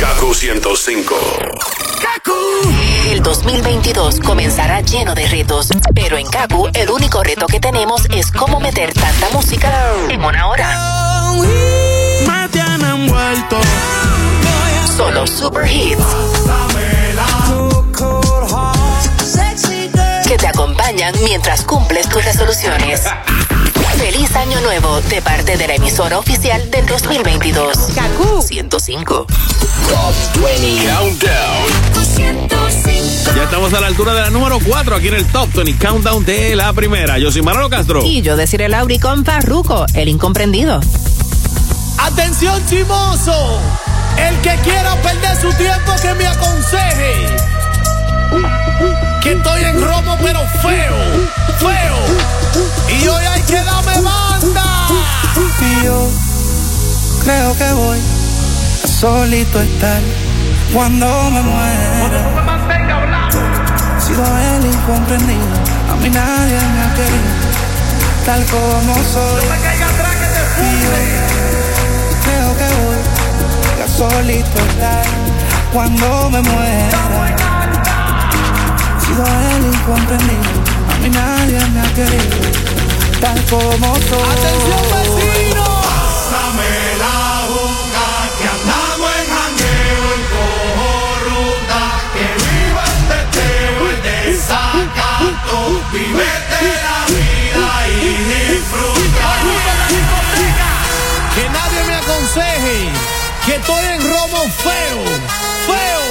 [0.00, 1.14] Kaku 105.
[3.06, 8.30] El 2022 comenzará lleno de retos, pero en Kaku el único reto que tenemos es
[8.30, 9.72] cómo meter tanta música
[10.08, 11.32] en una hora.
[12.26, 13.60] Me tienen envuelto.
[14.96, 16.69] Solo super hits
[20.40, 23.02] te acompañan mientras cumples tus resoluciones.
[23.98, 27.76] Feliz año nuevo de parte de la emisora oficial del 2022.
[27.94, 29.26] Kaku 105.
[29.26, 31.90] Top 20 Countdown.
[33.36, 36.24] Ya estamos a la altura de la número 4 aquí en el Top 20 Countdown
[36.24, 37.18] de la primera.
[37.18, 38.02] Yo soy Manolo Castro.
[38.02, 40.80] Y yo deciré Lauri con Farruco, el incomprendido.
[41.98, 43.60] Atención chimoso,
[44.16, 47.36] el que quiera perder su tiempo que me aconseje.
[49.20, 50.96] Que estoy en romo pero feo,
[51.58, 51.96] feo.
[52.88, 54.64] Y hoy hay que darme banda.
[55.60, 56.08] Y yo
[57.22, 60.00] creo que voy a solito estar
[60.72, 62.22] cuando me muera.
[63.98, 65.56] He sido el incomprendido,
[65.92, 67.34] a mí nadie me ha querido,
[68.24, 69.44] tal como soy.
[70.62, 70.92] Y yo
[72.24, 73.00] creo que voy
[73.84, 75.04] a solito estar
[75.74, 77.49] cuando me muera.
[79.20, 80.50] Sido el incomprendido,
[80.88, 82.38] a mí nadie me ha querido,
[83.20, 84.32] tal como soy.
[84.32, 85.64] Atención vecino.
[85.82, 87.20] Pásame la
[87.52, 90.90] boca que andamos en jangueo y cojo
[91.28, 91.82] ruta
[92.14, 95.58] que viva el teteo, el desacato,
[95.92, 99.28] vivete la vida y disfruta.
[101.34, 102.88] Que nadie me aconseje
[103.44, 104.98] que estoy en romo feo,
[105.66, 106.04] feo,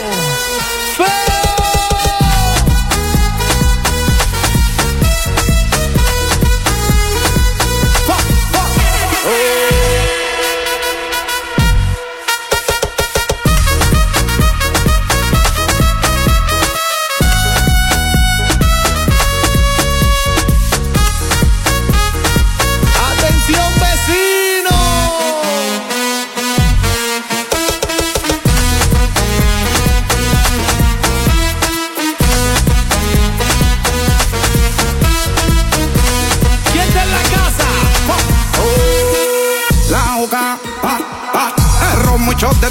[0.96, 1.39] feo.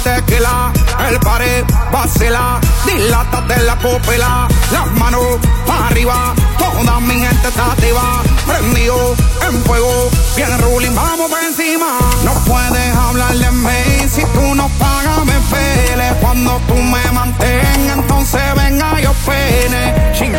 [0.03, 0.71] De tequila,
[1.09, 5.21] el pared vacila, dilátate la pupila, las manos
[5.65, 9.15] para arriba, toda mi gente está activa, prendido
[9.47, 11.99] en fuego, viene ruling, vamos por encima.
[12.23, 16.13] No puedes hablar de mí si tú no pagas, me pele.
[16.21, 20.11] Cuando tú me mantengas, entonces venga yo pene.
[20.13, 20.33] Chin,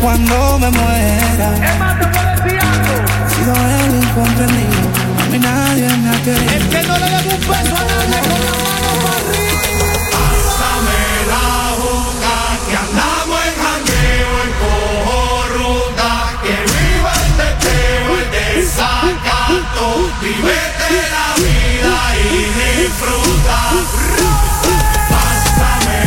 [0.00, 1.48] cuando me muera.
[2.40, 4.88] He sido el incomprendido,
[5.20, 6.52] a mí nadie me ha querido.
[6.52, 9.60] El que no le dé un beso a nadie con la mano para arriba.
[10.10, 11.46] Pásame la
[11.82, 12.36] boca,
[12.68, 15.18] que andamos en jangueo y cojo
[15.56, 16.10] ruta.
[16.42, 19.86] Que viva el teteo, el desacato.
[20.22, 23.58] Vivete la vida y disfruta.
[25.10, 26.00] Pásame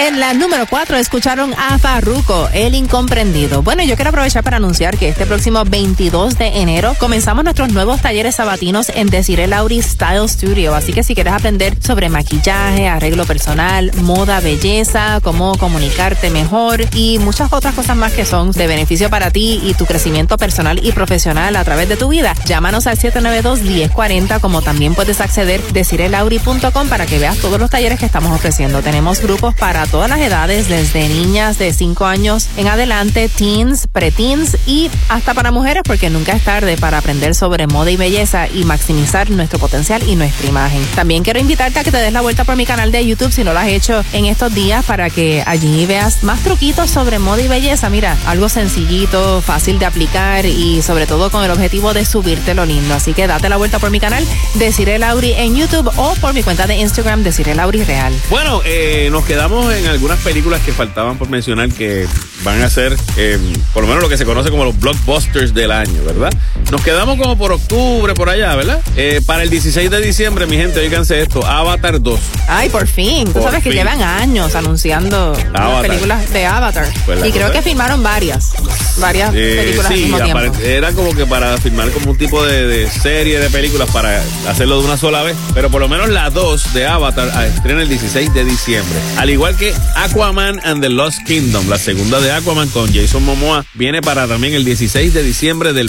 [0.00, 3.62] En la número 4 escucharon a Farruko, El Incomprendido.
[3.62, 8.00] Bueno, yo quiero aprovechar para anunciar que este próximo 22 de enero comenzamos nuestros nuevos
[8.00, 10.74] talleres sabatinos en Desiree Lauri Style Studio.
[10.74, 17.18] Así que si quieres aprender sobre maquillaje, arreglo personal, moda, belleza, cómo comunicarte mejor y
[17.18, 20.92] muchas otras cosas más que son de beneficio para ti y tu crecimiento personal y
[20.92, 27.04] profesional a través de tu vida, llámanos al 792-1040 como también puedes acceder desirelauri.com para
[27.04, 28.80] que veas todos los talleres que estamos ofreciendo.
[28.80, 34.56] Tenemos grupos para todas las edades, desde niñas de 5 años en adelante, teens, preteens
[34.66, 38.64] y hasta para mujeres, porque nunca es tarde para aprender sobre moda y belleza y
[38.64, 40.82] maximizar nuestro potencial y nuestra imagen.
[40.94, 43.44] También quiero invitarte a que te des la vuelta por mi canal de YouTube si
[43.44, 47.42] no lo has hecho en estos días para que allí veas más truquitos sobre moda
[47.42, 47.90] y belleza.
[47.90, 52.64] Mira, algo sencillito, fácil de aplicar y sobre todo con el objetivo de subirte lo
[52.64, 52.94] lindo.
[52.94, 56.42] Así que date la vuelta por mi canal, Deciré Lauri en YouTube o por mi
[56.42, 58.12] cuenta de Instagram, Deciré Lauri Real.
[58.30, 62.06] Bueno, eh, nos quedamos en algunas películas que faltaban por mencionar que
[62.42, 63.38] van a ser, eh,
[63.72, 66.30] por lo menos lo que se conoce como los blockbusters del año, ¿verdad?
[66.70, 68.80] Nos quedamos como por octubre, por allá, ¿verdad?
[68.96, 72.20] Eh, para el 16 de diciembre, mi gente, oíganse esto, Avatar 2.
[72.48, 73.24] Ay, por fin.
[73.26, 76.86] Tú Por sabes que llevan años anunciando las películas de Avatar.
[77.06, 78.52] Pues y creo que filmaron varias.
[78.98, 80.38] Varias Eh, películas al sí, mismo tiempo.
[80.38, 84.22] apare- era como que para filmar como un tipo de, de serie de películas para
[84.48, 85.36] hacerlo de una sola vez.
[85.54, 88.98] Pero por lo menos la 2 de Avatar ah, estrena el 16 de diciembre.
[89.16, 93.64] Al igual que Aquaman and the Lost Kingdom, la segunda de Aquaman con Jason Momoa,
[93.74, 95.88] viene para también el 16 de diciembre del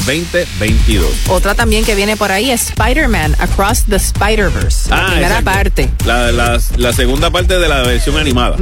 [0.77, 1.29] 2022.
[1.29, 4.89] Otra también que viene por ahí es Spider-Man Across the Spider-Verse.
[4.89, 5.51] La Ah, primera exacto.
[5.51, 5.89] parte.
[6.05, 8.57] La, la- la segunda parte de la versión animada.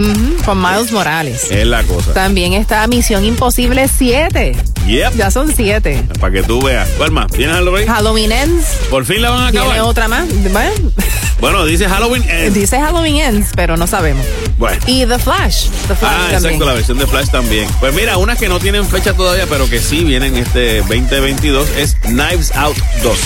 [0.45, 1.47] Con Miles Morales.
[1.51, 2.13] Es la cosa.
[2.13, 4.55] También está Misión Imposible 7.
[4.87, 5.15] Yep.
[5.15, 6.03] Ya son 7.
[6.19, 6.87] Para que tú veas.
[6.97, 7.27] ¿Cuál más?
[7.31, 7.87] ¿Tienes Halloween?
[7.87, 8.65] Halloween Ends.
[8.89, 9.81] Por fin la van a Viene acabar.
[9.81, 10.25] otra más.
[10.51, 10.91] Bueno,
[11.39, 12.23] Bueno, dice Halloween.
[12.29, 12.53] Ends.
[12.55, 14.25] dice Halloween Ends, pero no sabemos.
[14.57, 14.77] Bueno.
[14.87, 15.67] Y The Flash.
[15.87, 16.33] The Flash Ah, también.
[16.55, 17.67] exacto, la versión de Flash también.
[17.79, 21.95] Pues mira, unas que no tienen fecha todavía, pero que sí vienen este 2022 es
[22.03, 23.17] Knives Out 2.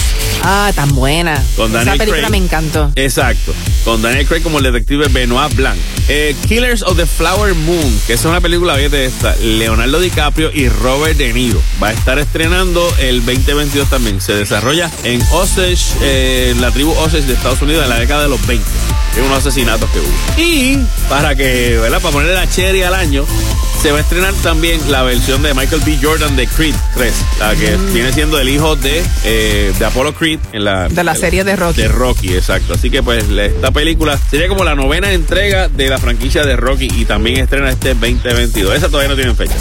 [0.45, 1.41] Ah, tan buena.
[1.55, 2.31] Con Esa Daniel película Craig.
[2.31, 2.91] me encantó.
[2.95, 3.53] Exacto.
[3.85, 5.77] Con Daniel Craig como el detective Benoit Blanc.
[6.09, 9.35] Eh, Killers of the Flower Moon, que es una película de esta.
[9.37, 11.61] Leonardo DiCaprio y Robert De Niro.
[11.81, 14.19] Va a estar estrenando el 2022 también.
[14.19, 18.29] Se desarrolla en Osage, eh, la tribu Osage de Estados Unidos en la década de
[18.29, 18.65] los 20.
[19.15, 20.41] en unos asesinatos que hubo.
[20.41, 22.01] Y para que, ¿verdad?
[22.01, 23.25] Para ponerle la cherry al año,
[23.79, 25.99] se va a estrenar también la versión de Michael B.
[26.01, 27.93] Jordan de Creed 3, la que Mm.
[27.93, 31.57] viene siendo el hijo de, eh, de Apollo Creed en la, De la serie de
[31.57, 31.81] Rocky.
[31.81, 32.73] De Rocky, exacto.
[32.73, 36.87] Así que pues esta película sería como la novena entrega de la franquicia de Rocky
[36.95, 38.73] y también estrena este 2022.
[38.73, 39.53] Esa todavía no tiene fecha.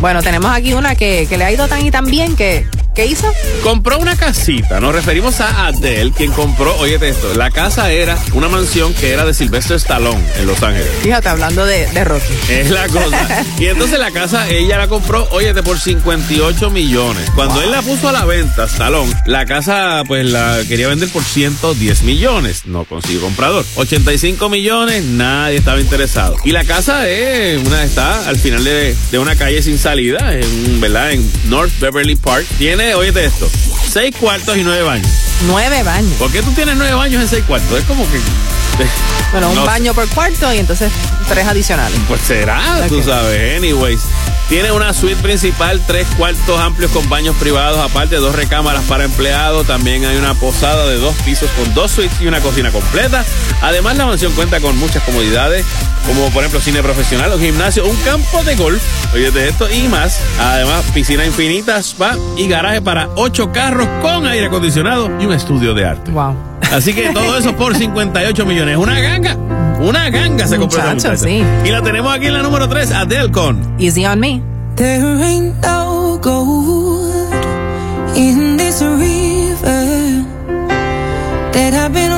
[0.00, 2.66] Bueno, tenemos aquí una que, que le ha ido tan y tan bien que.
[2.94, 3.32] ¿Qué hizo?
[3.62, 4.78] Compró una casita.
[4.80, 9.24] Nos referimos a Adele, quien compró, oye esto, la casa era una mansión que era
[9.24, 10.88] de Sylvester Stallone en Los Ángeles.
[11.02, 12.32] Fíjate, hablando de, de Rocky.
[12.48, 13.44] Es la cosa.
[13.58, 17.30] Y entonces la casa, ella la compró, óyete, por 58 millones.
[17.34, 21.22] Cuando él la puso a la venta, Stallone, la casa, pues la quería vender por
[21.22, 22.66] 110 millones.
[22.66, 23.64] No consiguió comprador.
[23.76, 26.36] 85 millones, nadie estaba interesado.
[26.44, 30.80] Y la casa es una, está al final de, de una calle sin salida, en,
[30.80, 31.12] ¿verdad?
[31.12, 32.46] En North Beverly Park.
[32.58, 33.48] Tiene, óyete esto,
[33.88, 35.08] seis cuartos y nueve baños.
[35.46, 36.12] Nueve baños.
[36.18, 37.78] ¿Por qué tú tienes nueve baños en seis cuartos?
[37.78, 38.18] Es como que.
[39.32, 39.66] Bueno, un No sé.
[39.66, 40.92] baño por cuarto y entonces
[41.28, 41.98] tres adicionales.
[42.06, 43.56] Pues será, tú sabes.
[43.56, 44.00] Anyways.
[44.48, 49.66] Tiene una suite principal, tres cuartos amplios con baños privados, aparte dos recámaras para empleados.
[49.66, 53.24] También hay una posada de dos pisos con dos suites y una cocina completa.
[53.62, 55.64] Además, la mansión cuenta con muchas comodidades,
[56.06, 58.82] como por ejemplo cine profesional, un gimnasio, un campo de golf,
[59.14, 60.20] oye de esto y más.
[60.38, 65.72] Además, piscina infinita, spa y garaje para ocho carros con aire acondicionado y un estudio
[65.74, 66.10] de arte.
[66.10, 66.36] Wow.
[66.72, 68.76] Así que todo eso por 58 millones.
[68.76, 69.36] Una ganga.
[69.80, 71.42] Una ganga se compró Muchacho, sí.
[71.64, 74.40] Y la tenemos aquí en la número 3, Adele con Easy on me.
[74.76, 77.12] There ain't no gold
[78.16, 80.24] in this river
[81.52, 82.10] that I've been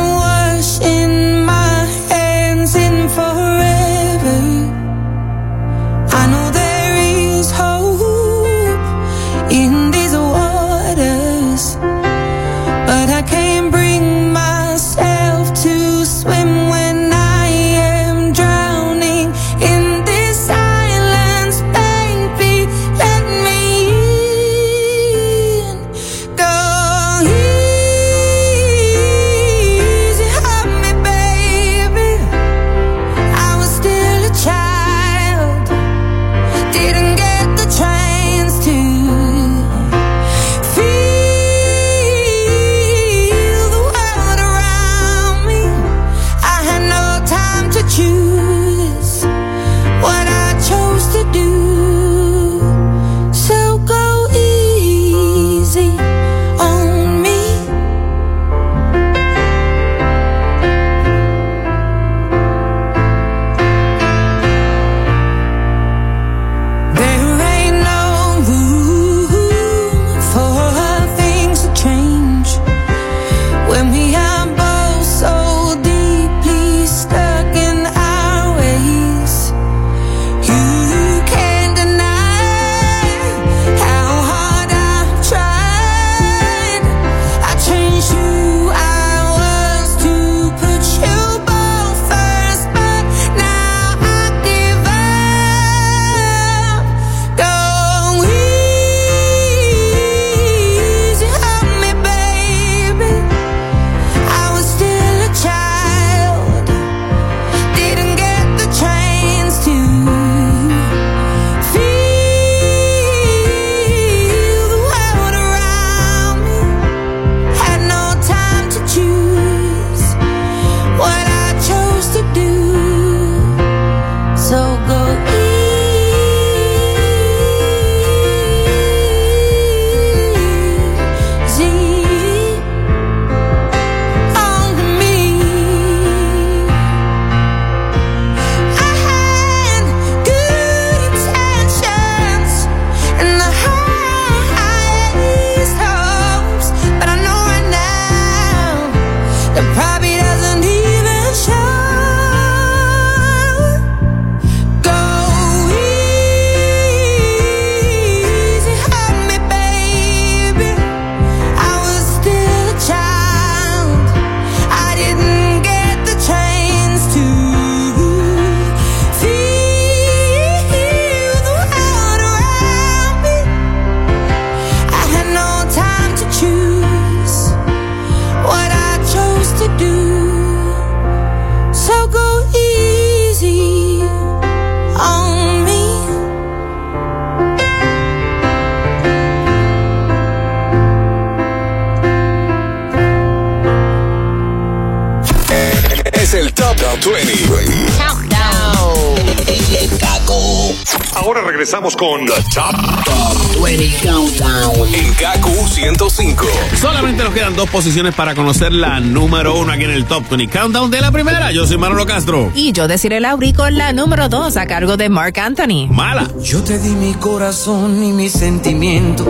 [207.76, 211.52] posiciones para conocer la número uno aquí en el Top 20 Countdown de la primera.
[211.52, 212.50] Yo soy Manolo Castro.
[212.54, 215.86] Y yo deciré Lauri con la número dos a cargo de Mark Anthony.
[215.90, 216.26] Mala.
[216.42, 219.28] Yo te di mi corazón y mis sentimientos.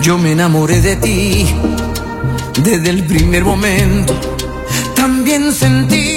[0.00, 1.44] Yo me enamoré de ti
[2.64, 4.18] desde el primer momento.
[4.96, 6.07] También sentí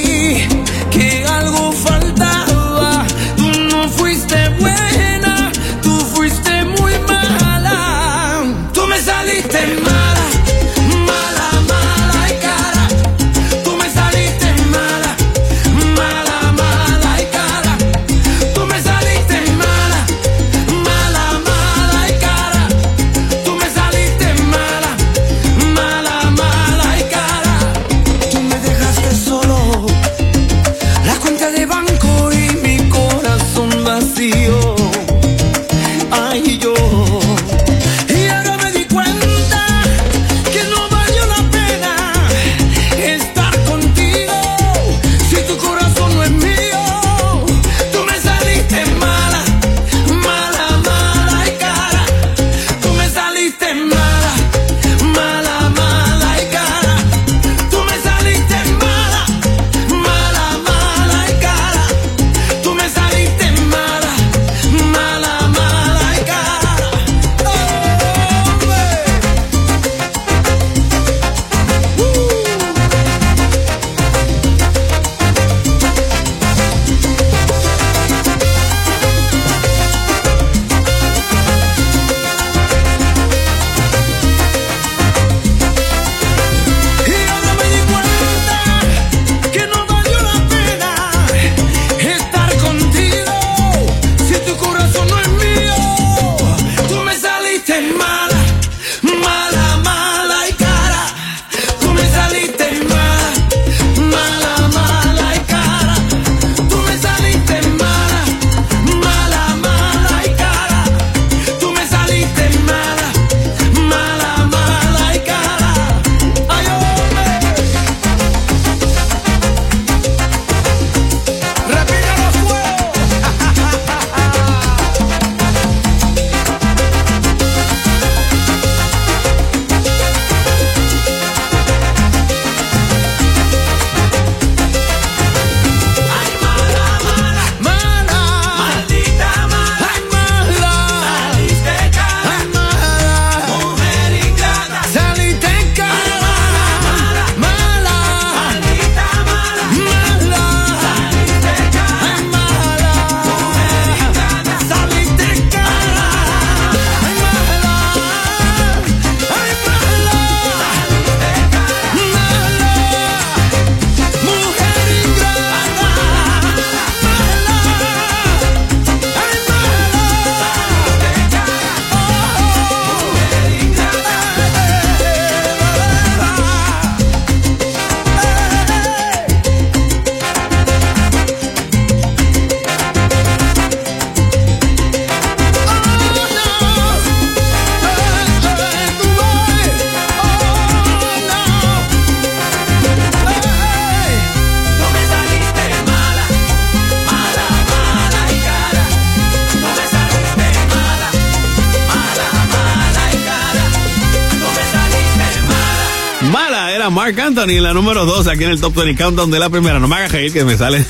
[207.41, 209.79] Anthony en la número 2 aquí en el Top 20 Countdown de la primera.
[209.79, 210.85] No me hagas reír que me sale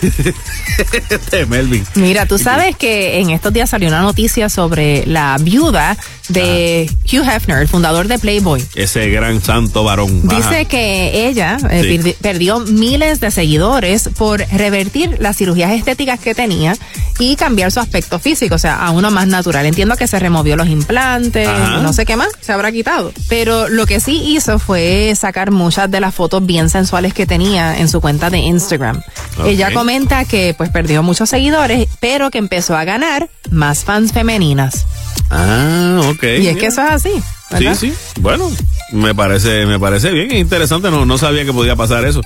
[1.10, 1.86] este Melvin.
[1.96, 5.98] Mira, tú sabes que en estos días salió una noticia sobre la viuda
[6.30, 8.64] de Hugh Hefner, el fundador de Playboy.
[8.76, 10.22] Ese gran santo varón.
[10.28, 10.66] Dice Ajá.
[10.66, 12.16] que ella eh, Sí.
[12.22, 16.76] perdió miles de seguidores por revertir las cirugías estéticas que tenía
[17.20, 19.66] y cambiar su aspecto físico, o sea, a uno más natural.
[19.66, 21.80] Entiendo que se removió los implantes, Ajá.
[21.82, 23.12] no sé qué más, se habrá quitado.
[23.28, 27.78] Pero lo que sí hizo fue sacar muchas de las fotos bien sensuales que tenía
[27.78, 29.02] en su cuenta de Instagram.
[29.46, 34.86] Ella comenta que pues perdió muchos seguidores, pero que empezó a ganar más fans femeninas.
[35.30, 36.24] Ah, ok.
[36.24, 37.12] y es que eso es así.
[37.58, 37.94] Sí, sí.
[38.20, 38.50] Bueno,
[38.92, 40.90] me parece, me parece bien, es interesante.
[40.92, 42.22] No, no sabía que podía pasar eso.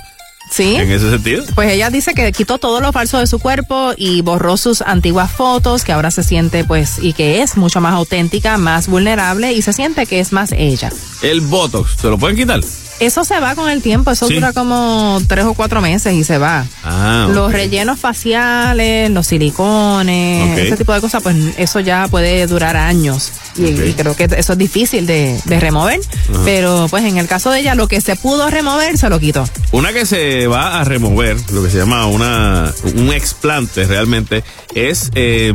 [0.50, 0.76] Sí.
[0.76, 1.44] En ese sentido.
[1.54, 5.30] Pues ella dice que quitó todo lo falso de su cuerpo y borró sus antiguas
[5.30, 9.62] fotos, que ahora se siente pues y que es mucho más auténtica, más vulnerable y
[9.62, 10.92] se siente que es más ella.
[11.22, 12.60] El Botox, ¿se lo pueden quitar?
[12.98, 14.34] Eso se va con el tiempo, eso Sí.
[14.34, 16.64] dura como tres o cuatro meses y se va.
[16.84, 22.76] Ah, Los rellenos faciales, los silicones, ese tipo de cosas, pues eso ya puede durar
[22.76, 23.32] años.
[23.56, 26.00] Y, y creo que eso es difícil de, de remover.
[26.44, 29.46] Pero pues en el caso de ella, lo que se pudo remover, se lo quitó.
[29.72, 34.42] Una que se va a remover, lo que se llama una un explante realmente,
[34.74, 35.52] es eh,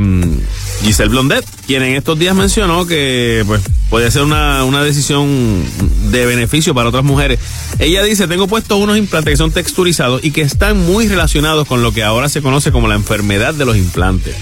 [0.84, 5.64] Giselle Blondet, quien en estos días mencionó que pues puede ser una, una decisión
[6.12, 7.40] de beneficio para otras mujeres.
[7.80, 11.82] Ella dice, tengo puestos unos implantes que son texturizados y que están muy relacionados con
[11.82, 14.36] lo que ahora se conoce como la enfermedad de los implantes.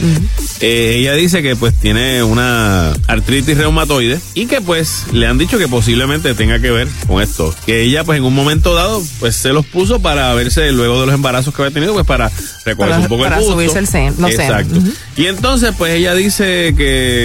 [0.61, 5.57] Eh, ella dice que pues tiene una artritis reumatoide y que pues le han dicho
[5.60, 7.53] que posiblemente tenga que ver con esto.
[7.68, 11.06] Que ella pues en un momento dado pues se los puso para verse luego de
[11.06, 12.31] los embarazos que había tenido pues para
[12.65, 13.53] recogerse un poco para el busto.
[13.53, 14.60] subirse el sen- los senos.
[14.60, 14.80] Exacto.
[15.15, 17.18] Y entonces pues ella dice que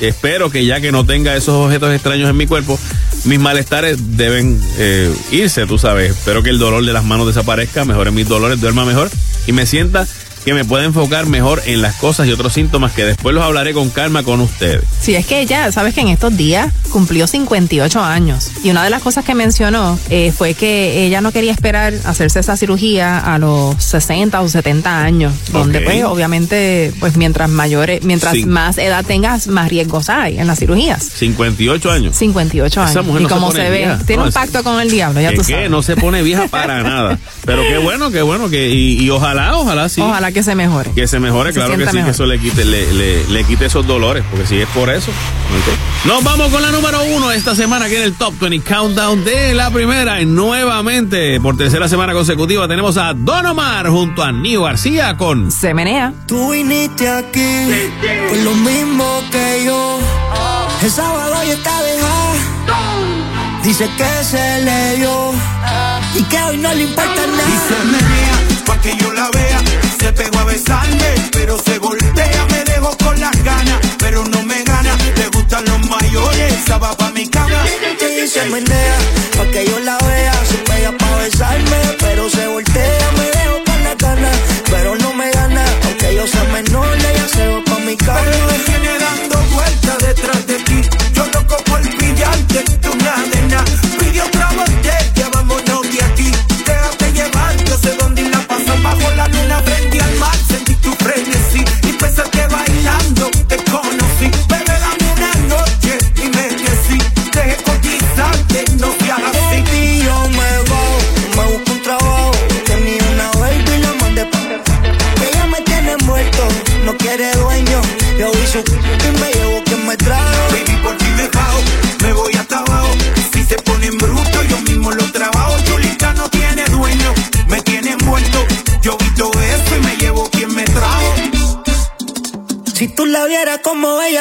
[0.00, 2.78] espero que ya que no tenga esos objetos extraños en mi cuerpo,
[3.24, 6.12] mis malestares deben eh, irse, tú sabes.
[6.12, 9.10] Espero que el dolor de las manos desaparezca, mejore mis dolores, duerma mejor
[9.46, 10.06] y me sienta
[10.46, 13.74] que me pueda enfocar mejor en las cosas y otros síntomas que después los hablaré
[13.74, 14.84] con calma con ustedes.
[15.00, 18.90] Sí, es que ella, sabes que en estos días cumplió 58 años y una de
[18.90, 23.38] las cosas que mencionó eh, fue que ella no quería esperar hacerse esa cirugía a
[23.40, 29.48] los 60 o 70 años, donde pues obviamente pues mientras mayores, mientras más edad tengas,
[29.48, 31.02] más riesgos hay en las cirugías.
[31.02, 32.16] 58 años.
[32.16, 33.04] 58 Esa años.
[33.06, 33.98] mujer y no se como se, ve, vieja.
[34.06, 35.68] tiene No, un pacto con el diablo, ya ¿Que tú sabes.
[35.70, 37.18] No se pone vieja para nada.
[37.44, 40.00] Pero qué bueno, qué bueno que y, y ojalá, ojalá sí.
[40.00, 40.92] Ojalá que se mejore.
[40.92, 43.44] Que se mejore, Que se claro que sí, que eso le quite, le, le- le
[43.44, 45.10] quite esos dolores, porque si es por eso.
[46.04, 49.54] Nos vamos con la número uno esta semana, que en el Top 20 Countdown de
[49.54, 50.20] la primera.
[50.20, 55.50] Y nuevamente, por tercera semana consecutiva, tenemos a Don Omar junto a Nio García con
[55.50, 56.12] Se menea.
[56.26, 57.66] Tú viniste aquí
[58.28, 59.98] por lo mismo que yo.
[60.82, 62.34] El sábado ya está dejada.
[63.64, 65.32] Dice que se leyó
[66.14, 67.42] y que hoy no le importa nada.
[67.48, 69.58] Y se menea pa' que yo la vea.
[70.16, 72.46] Se pegó a besarme, pero se voltea.
[72.50, 74.96] Me dejó con las ganas, pero no me gana.
[75.14, 77.62] Le gustan los mayores, esa va pa' mi cama.
[78.00, 78.96] Y se menea
[79.36, 80.32] pa' que yo la vea.
[80.46, 83.12] Se pega pa' besarme, pero se voltea.
[83.18, 84.30] Me dejo con la gana,
[84.70, 85.64] pero no me gana.
[85.84, 88.20] Aunque yo sea menor, ella se va pa' mi cama.
[88.24, 90.45] Pero me tiene dando vueltas detrás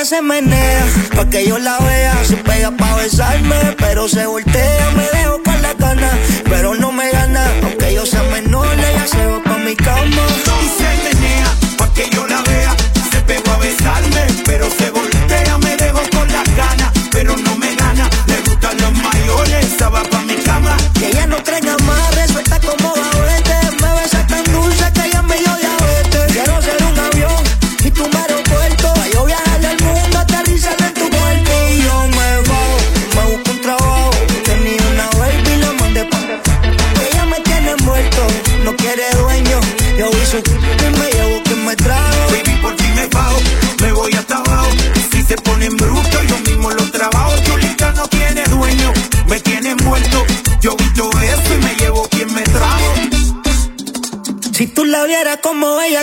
[0.05, 1.79] se menea, pa' que yo la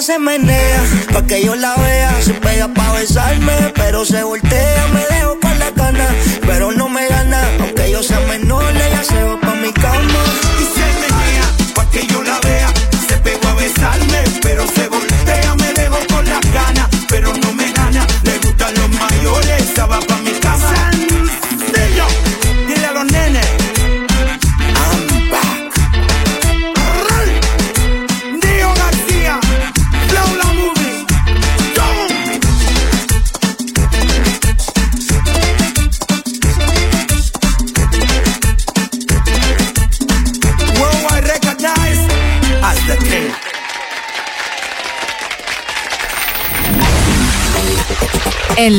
[0.03, 1.77] se menea, pa' que yo la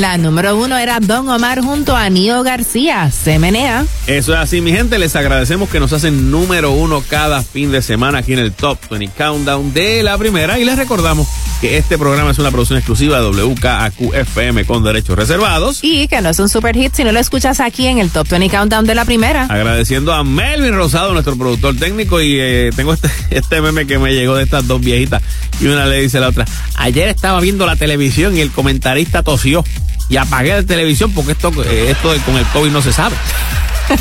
[0.03, 3.85] la número uno era Don Omar junto a Nio García, se menea.
[4.05, 4.99] Eso es así, mi gente.
[4.99, 8.77] Les agradecemos que nos hacen número uno cada fin de semana aquí en el Top
[8.89, 10.59] 20 Countdown de la primera.
[10.59, 11.25] Y les recordamos
[11.61, 15.79] que este programa es una producción exclusiva de WKAQ-FM con derechos reservados.
[15.81, 18.27] Y que no es un super hit si no lo escuchas aquí en el Top
[18.27, 19.45] 20 Countdown de la primera.
[19.45, 22.21] Agradeciendo a Melvin Rosado, nuestro productor técnico.
[22.21, 25.23] Y eh, tengo este, este meme que me llegó de estas dos viejitas.
[25.61, 26.43] Y una le dice a la otra:
[26.75, 29.63] Ayer estaba viendo la televisión y el comentarista tosió.
[30.09, 33.15] Y apagué la televisión porque esto, eh, esto con el COVID no se sabe.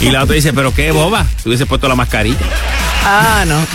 [0.01, 2.39] Y la otra dice, pero qué boba, si hubiese puesto la mascarilla.
[3.05, 3.67] Ah, no.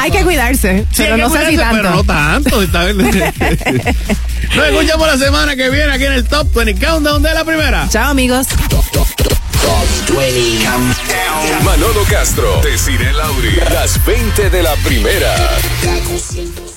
[0.00, 1.82] Hay que cuidarse, Sí, pero hay que no sé si cuidarse, tanto.
[1.82, 2.62] Pero no tanto.
[2.62, 2.98] está bien.
[4.56, 7.88] Nos escuchamos la semana que viene aquí en el Top 20 Countdown de la primera.
[7.88, 8.46] Chao, amigos.
[11.64, 15.34] Manolo Castro, Desiree Lauri, las 20 de la primera.
[15.82, 16.69] Kaku 105.